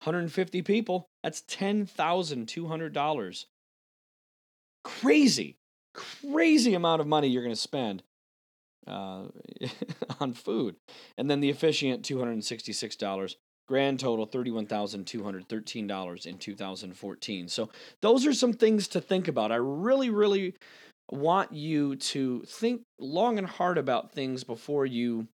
150 0.00 0.62
people, 0.62 1.08
that's 1.22 1.42
$10,200. 1.42 3.44
Crazy, 4.84 5.56
crazy 5.94 6.74
amount 6.74 7.00
of 7.00 7.06
money 7.06 7.28
you're 7.28 7.42
going 7.42 7.54
to 7.54 7.60
spend 7.60 8.02
uh, 8.86 9.24
on 10.20 10.32
food. 10.32 10.76
And 11.16 11.30
then 11.30 11.40
the 11.40 11.50
officiant, 11.50 12.02
$266. 12.02 13.34
Grand 13.66 14.00
total 14.00 14.26
$31,213 14.26 16.26
in 16.26 16.38
2014. 16.38 17.48
So 17.48 17.68
those 18.00 18.26
are 18.26 18.32
some 18.32 18.54
things 18.54 18.88
to 18.88 19.00
think 19.00 19.28
about. 19.28 19.52
I 19.52 19.56
really, 19.56 20.08
really 20.08 20.54
want 21.10 21.52
you 21.52 21.96
to 21.96 22.42
think 22.46 22.82
long 22.98 23.38
and 23.38 23.46
hard 23.46 23.78
about 23.78 24.12
things 24.12 24.44
before 24.44 24.86
you 24.86 25.28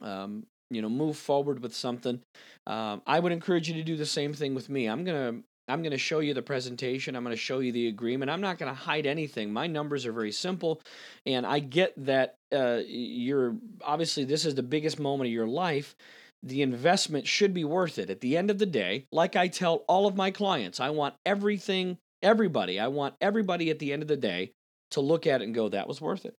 um, 0.00 0.46
you 0.70 0.82
know 0.82 0.88
move 0.88 1.16
forward 1.16 1.60
with 1.60 1.74
something 1.74 2.20
um, 2.66 3.02
i 3.06 3.18
would 3.20 3.32
encourage 3.32 3.68
you 3.68 3.74
to 3.74 3.82
do 3.82 3.96
the 3.96 4.06
same 4.06 4.32
thing 4.32 4.54
with 4.54 4.68
me. 4.68 4.86
I'm 4.86 5.04
gonna 5.04 5.40
i'm 5.68 5.82
gonna 5.82 5.98
show 5.98 6.20
you 6.20 6.34
the 6.34 6.42
presentation. 6.42 7.16
I'm 7.16 7.22
gonna 7.22 7.36
show 7.36 7.60
you 7.60 7.72
the 7.72 7.88
agreement. 7.88 8.30
I'm 8.30 8.40
not 8.40 8.58
gonna 8.58 8.74
hide 8.74 9.06
anything. 9.06 9.52
My 9.52 9.66
numbers 9.66 10.06
are 10.06 10.12
very 10.12 10.32
simple 10.32 10.80
and 11.24 11.46
i 11.46 11.58
get 11.58 11.92
that 12.04 12.36
uh, 12.52 12.80
you're 12.86 13.56
obviously 13.82 14.24
this 14.24 14.44
is 14.44 14.54
the 14.54 14.62
biggest 14.62 14.98
moment 14.98 15.28
of 15.28 15.32
your 15.32 15.48
life. 15.48 15.96
The 16.42 16.62
investment 16.62 17.26
should 17.26 17.52
be 17.54 17.64
worth 17.64 17.98
it. 17.98 18.10
At 18.10 18.20
the 18.20 18.36
end 18.36 18.50
of 18.50 18.58
the 18.58 18.66
day 18.66 19.06
like 19.12 19.36
i 19.36 19.48
tell 19.48 19.84
all 19.88 20.06
of 20.06 20.16
my 20.16 20.30
clients 20.30 20.80
i 20.80 20.90
want 20.90 21.14
everything 21.24 21.98
everybody 22.22 22.80
i 22.80 22.88
want 22.88 23.14
everybody 23.20 23.70
at 23.70 23.78
the 23.78 23.92
end 23.92 24.02
of 24.02 24.08
the 24.08 24.16
day 24.16 24.52
to 24.90 25.00
look 25.00 25.26
at 25.26 25.42
it 25.42 25.44
and 25.44 25.54
go 25.54 25.68
that 25.68 25.88
was 25.88 26.00
worth 26.00 26.24
it 26.24 26.34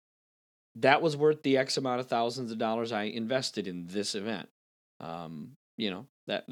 that 0.81 1.01
was 1.01 1.17
worth 1.17 1.43
the 1.43 1.57
X 1.57 1.77
amount 1.77 1.99
of 1.99 2.07
thousands 2.07 2.51
of 2.51 2.57
dollars 2.57 2.91
I 2.91 3.03
invested 3.03 3.67
in 3.67 3.87
this 3.87 4.15
event. 4.15 4.49
Um, 4.99 5.51
you 5.77 5.91
know 5.91 6.05
that 6.27 6.47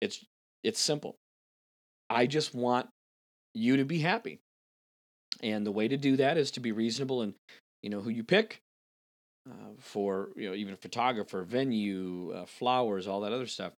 it's 0.00 0.24
it's 0.62 0.80
simple. 0.80 1.16
I 2.10 2.26
just 2.26 2.54
want 2.54 2.88
you 3.54 3.76
to 3.78 3.84
be 3.84 3.98
happy, 3.98 4.40
and 5.42 5.66
the 5.66 5.72
way 5.72 5.88
to 5.88 5.96
do 5.96 6.16
that 6.16 6.36
is 6.36 6.50
to 6.52 6.60
be 6.60 6.72
reasonable 6.72 7.22
and 7.22 7.34
you 7.82 7.90
know 7.90 8.00
who 8.00 8.10
you 8.10 8.24
pick 8.24 8.60
uh, 9.48 9.72
for 9.78 10.30
you 10.36 10.48
know 10.48 10.54
even 10.54 10.74
a 10.74 10.78
photographer, 10.78 11.42
venue, 11.42 12.32
uh, 12.34 12.46
flowers, 12.46 13.06
all 13.06 13.20
that 13.20 13.32
other 13.32 13.46
stuff. 13.46 13.72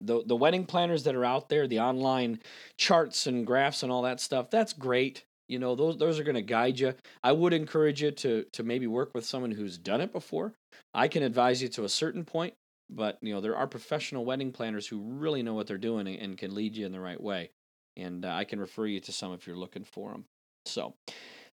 The 0.00 0.22
the 0.24 0.36
wedding 0.36 0.66
planners 0.66 1.04
that 1.04 1.14
are 1.14 1.24
out 1.24 1.48
there, 1.48 1.66
the 1.66 1.80
online 1.80 2.40
charts 2.76 3.26
and 3.26 3.46
graphs 3.46 3.82
and 3.82 3.92
all 3.92 4.02
that 4.02 4.20
stuff, 4.20 4.50
that's 4.50 4.72
great. 4.72 5.24
You 5.48 5.58
know, 5.58 5.74
those 5.74 5.98
those 5.98 6.18
are 6.18 6.24
going 6.24 6.34
to 6.34 6.42
guide 6.42 6.78
you. 6.78 6.94
I 7.22 7.32
would 7.32 7.52
encourage 7.52 8.02
you 8.02 8.10
to 8.12 8.44
to 8.52 8.62
maybe 8.62 8.86
work 8.86 9.10
with 9.14 9.26
someone 9.26 9.50
who's 9.50 9.78
done 9.78 10.00
it 10.00 10.12
before. 10.12 10.54
I 10.94 11.08
can 11.08 11.22
advise 11.22 11.62
you 11.62 11.68
to 11.68 11.84
a 11.84 11.88
certain 11.88 12.24
point, 12.24 12.54
but 12.90 13.18
you 13.20 13.34
know, 13.34 13.40
there 13.40 13.56
are 13.56 13.66
professional 13.66 14.24
wedding 14.24 14.52
planners 14.52 14.86
who 14.86 15.00
really 15.00 15.42
know 15.42 15.54
what 15.54 15.66
they're 15.66 15.78
doing 15.78 16.06
and 16.06 16.38
can 16.38 16.54
lead 16.54 16.76
you 16.76 16.86
in 16.86 16.92
the 16.92 17.00
right 17.00 17.20
way. 17.20 17.50
And 17.96 18.24
uh, 18.24 18.30
I 18.30 18.44
can 18.44 18.58
refer 18.58 18.86
you 18.86 19.00
to 19.00 19.12
some 19.12 19.32
if 19.32 19.46
you're 19.46 19.56
looking 19.56 19.84
for 19.84 20.10
them. 20.10 20.24
So, 20.66 20.94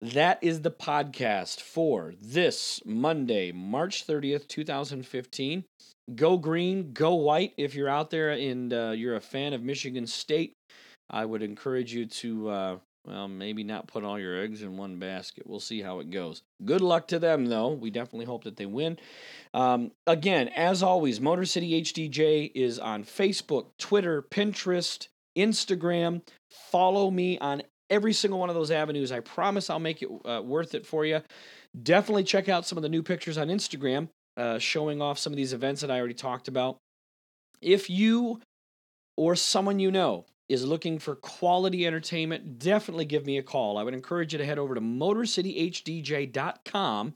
that 0.03 0.38
is 0.42 0.61
the 0.61 0.70
podcast 0.70 1.61
for 1.61 2.12
this 2.20 2.83
Monday, 2.85 3.53
March 3.53 4.07
30th, 4.07 4.46
2015. 4.46 5.64
Go 6.14 6.37
green, 6.37 6.92
go 6.92 7.14
white. 7.14 7.53
If 7.57 7.75
you're 7.75 7.88
out 7.88 8.11
there 8.11 8.31
and 8.31 8.72
uh, 8.72 8.92
you're 8.94 9.16
a 9.16 9.20
fan 9.20 9.55
of 9.55 9.62
Michigan 9.62 10.07
State, 10.07 10.53
I 11.09 11.25
would 11.25 11.42
encourage 11.42 11.94
you 11.94 12.07
to 12.07 12.49
uh, 12.49 12.77
well, 13.07 13.29
maybe 13.29 13.62
not 13.62 13.87
put 13.87 14.03
all 14.03 14.19
your 14.19 14.40
eggs 14.40 14.62
in 14.62 14.77
one 14.77 14.99
basket. 14.99 15.47
We'll 15.47 15.61
see 15.61 15.81
how 15.81 16.01
it 16.01 16.11
goes. 16.11 16.42
Good 16.64 16.81
luck 16.81 17.09
to 17.09 17.19
them, 17.19 17.47
though. 17.47 17.69
We 17.69 17.90
definitely 17.90 18.27
hope 18.27 18.45
that 18.45 18.57
they 18.57 18.66
win. 18.66 18.99
Um, 19.55 19.92
again, 20.07 20.49
as 20.49 20.83
always, 20.83 21.21
Motor 21.21 21.45
City 21.45 21.81
HDJ 21.83 22.51
is 22.55 22.79
on 22.79 23.05
Facebook, 23.05 23.66
Twitter, 23.79 24.23
Pinterest, 24.23 25.07
Instagram. 25.38 26.23
Follow 26.51 27.11
me 27.11 27.38
on 27.38 27.62
every 27.88 28.12
single 28.12 28.40
one 28.40 28.49
of 28.49 28.57
those 28.57 28.73
avenues. 28.73 29.12
I 29.12 29.21
promise 29.21 29.71
I'll 29.71 29.79
make 29.79 30.03
it 30.03 30.09
uh, 30.25 30.42
worth 30.42 30.75
it 30.75 30.85
for 30.85 31.05
you. 31.05 31.23
Definitely 31.81 32.25
check 32.25 32.49
out 32.49 32.66
some 32.66 32.77
of 32.79 32.83
the 32.83 32.88
new 32.88 33.03
pictures 33.03 33.38
on 33.38 33.49
Instagram 33.49 34.09
uh, 34.37 34.59
showing 34.59 35.01
off 35.01 35.19
some 35.19 35.33
of 35.33 35.37
these 35.37 35.53
events 35.53 35.81
that 35.83 35.90
I 35.90 35.99
already 35.99 36.14
talked 36.14 36.49
about. 36.49 36.79
If 37.61 37.88
you 37.88 38.40
or 39.16 39.37
someone 39.37 39.79
you 39.79 39.90
know 39.90 40.27
is 40.48 40.64
looking 40.64 40.98
for 40.98 41.14
quality 41.16 41.87
entertainment, 41.87 42.59
definitely 42.59 43.04
give 43.04 43.26
me 43.26 43.37
a 43.38 43.42
call. 43.42 43.76
I 43.78 43.82
would 43.82 43.94
encourage 43.94 44.32
you 44.32 44.38
to 44.38 44.46
head 44.46 44.59
over 44.59 44.74
to 44.74 44.80
motorcityhdj.com 44.80 47.14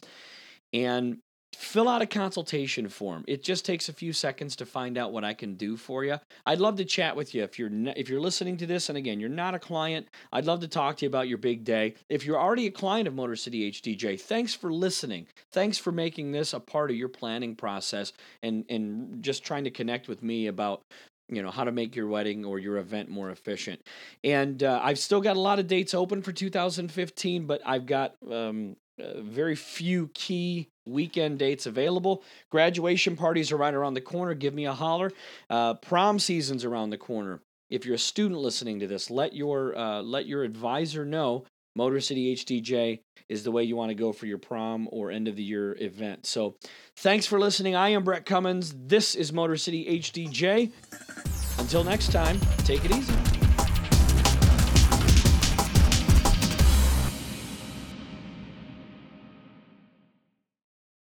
and 0.73 1.19
fill 1.61 1.89
out 1.89 2.01
a 2.01 2.07
consultation 2.07 2.89
form. 2.89 3.25
It 3.27 3.43
just 3.43 3.67
takes 3.67 3.89
a 3.89 3.93
few 3.93 4.13
seconds 4.13 4.57
to 4.57 4.67
find 4.67 4.97
out 4.97 5.13
what 5.13 5.25
I 5.25 5.35
can 5.35 5.55
do 5.55 5.77
for 5.77 6.05
you. 6.05 6.17
I'd 6.47 6.61
love 6.61 6.77
to 6.77 6.85
chat 6.85 7.17
with 7.17 7.35
you 7.35 7.43
if 7.43 7.59
you're 7.59 7.71
if 7.97 8.09
you're 8.09 8.21
listening 8.21 8.57
to 8.59 8.67
this 8.67 8.89
and 8.89 8.97
again, 8.97 9.21
you're 9.21 9.29
not 9.29 9.55
a 9.55 9.59
client, 9.59 10.09
I'd 10.33 10.47
love 10.47 10.61
to 10.61 10.69
talk 10.69 10.97
to 10.97 11.05
you 11.05 11.09
about 11.09 11.29
your 11.29 11.39
big 11.39 11.65
day. 11.65 11.95
If 12.09 12.25
you're 12.25 12.41
already 12.41 12.67
a 12.67 12.71
client 12.71 13.09
of 13.09 13.15
Motor 13.15 13.37
City 13.37 13.71
HDJ, 13.71 14.21
thanks 14.21 14.55
for 14.55 14.73
listening. 14.73 15.27
Thanks 15.53 15.77
for 15.77 15.93
making 15.93 16.33
this 16.33 16.55
a 16.55 16.61
part 16.61 16.91
of 16.91 16.97
your 16.97 17.09
planning 17.09 17.57
process 17.57 18.13
and 18.43 18.65
and 18.69 19.23
just 19.23 19.45
trying 19.45 19.65
to 19.65 19.71
connect 19.71 20.09
with 20.09 20.23
me 20.23 20.47
about 20.47 20.83
you 21.31 21.43
know 21.43 21.51
how 21.51 21.65
to 21.65 21.73
make 21.73 21.97
your 21.97 22.09
wedding 22.09 22.45
or 22.45 22.59
your 22.59 22.79
event 22.79 23.09
more 23.09 23.31
efficient. 23.31 23.81
And 24.25 24.63
uh, 24.63 24.81
i've 24.83 24.99
still 24.99 25.21
got 25.21 25.37
a 25.37 25.41
lot 25.41 25.59
of 25.59 25.67
dates 25.67 25.95
open 25.95 26.23
for 26.23 26.33
2015 26.33 27.47
but 27.47 27.61
i've 27.65 27.87
got 27.87 28.17
um, 28.31 28.77
uh, 29.01 29.21
very 29.21 29.55
few 29.55 30.09
key 30.09 30.69
weekend 30.87 31.39
dates 31.39 31.67
available. 31.67 32.23
Graduation 32.51 33.17
parties 33.17 33.53
are 33.53 33.57
right 33.57 33.73
around 33.73 33.95
the 33.95 34.01
corner. 34.01 34.35
Give 34.35 34.53
me 34.55 34.67
a 34.67 34.73
holler. 34.73 35.13
Uh, 35.49 35.75
prom 35.75 36.19
season's 36.19 36.65
around 36.65 36.91
the 36.91 36.99
corner. 36.99 37.41
If 37.71 37.87
you're 37.87 37.95
a 37.95 37.99
student 37.99 38.41
listening 38.41 38.81
to 38.81 38.87
this 38.87 39.11
let 39.11 39.33
your 39.33 39.77
uh, 39.77 40.03
let 40.03 40.27
your 40.27 40.43
advisor 40.43 41.05
know 41.05 41.45
Motor 41.75 42.01
City 42.01 42.35
HDJ 42.35 43.01
is 43.29 43.45
the 43.45 43.51
way 43.51 43.63
you 43.63 43.77
want 43.77 43.91
to 43.91 43.95
go 43.95 44.13
for 44.13 44.27
your 44.27 44.39
prom 44.39 44.89
or 44.91 45.11
end 45.11 45.29
of 45.29 45.37
the 45.37 45.43
year 45.43 45.77
event. 45.81 46.27
So, 46.27 46.57
thanks 46.97 47.27
for 47.27 47.39
listening. 47.39 47.75
I 47.75 47.91
am 47.91 48.03
Brett 48.03 48.27
Cummins. 48.27 48.75
This 48.77 49.15
is 49.15 49.33
Motor 49.33 49.57
City 49.57 50.01
HDJ. 50.01 50.73
Until 51.59 51.85
next 51.85 52.11
time, 52.11 52.41
take 52.65 52.85
it 52.85 52.91
easy. 52.91 53.40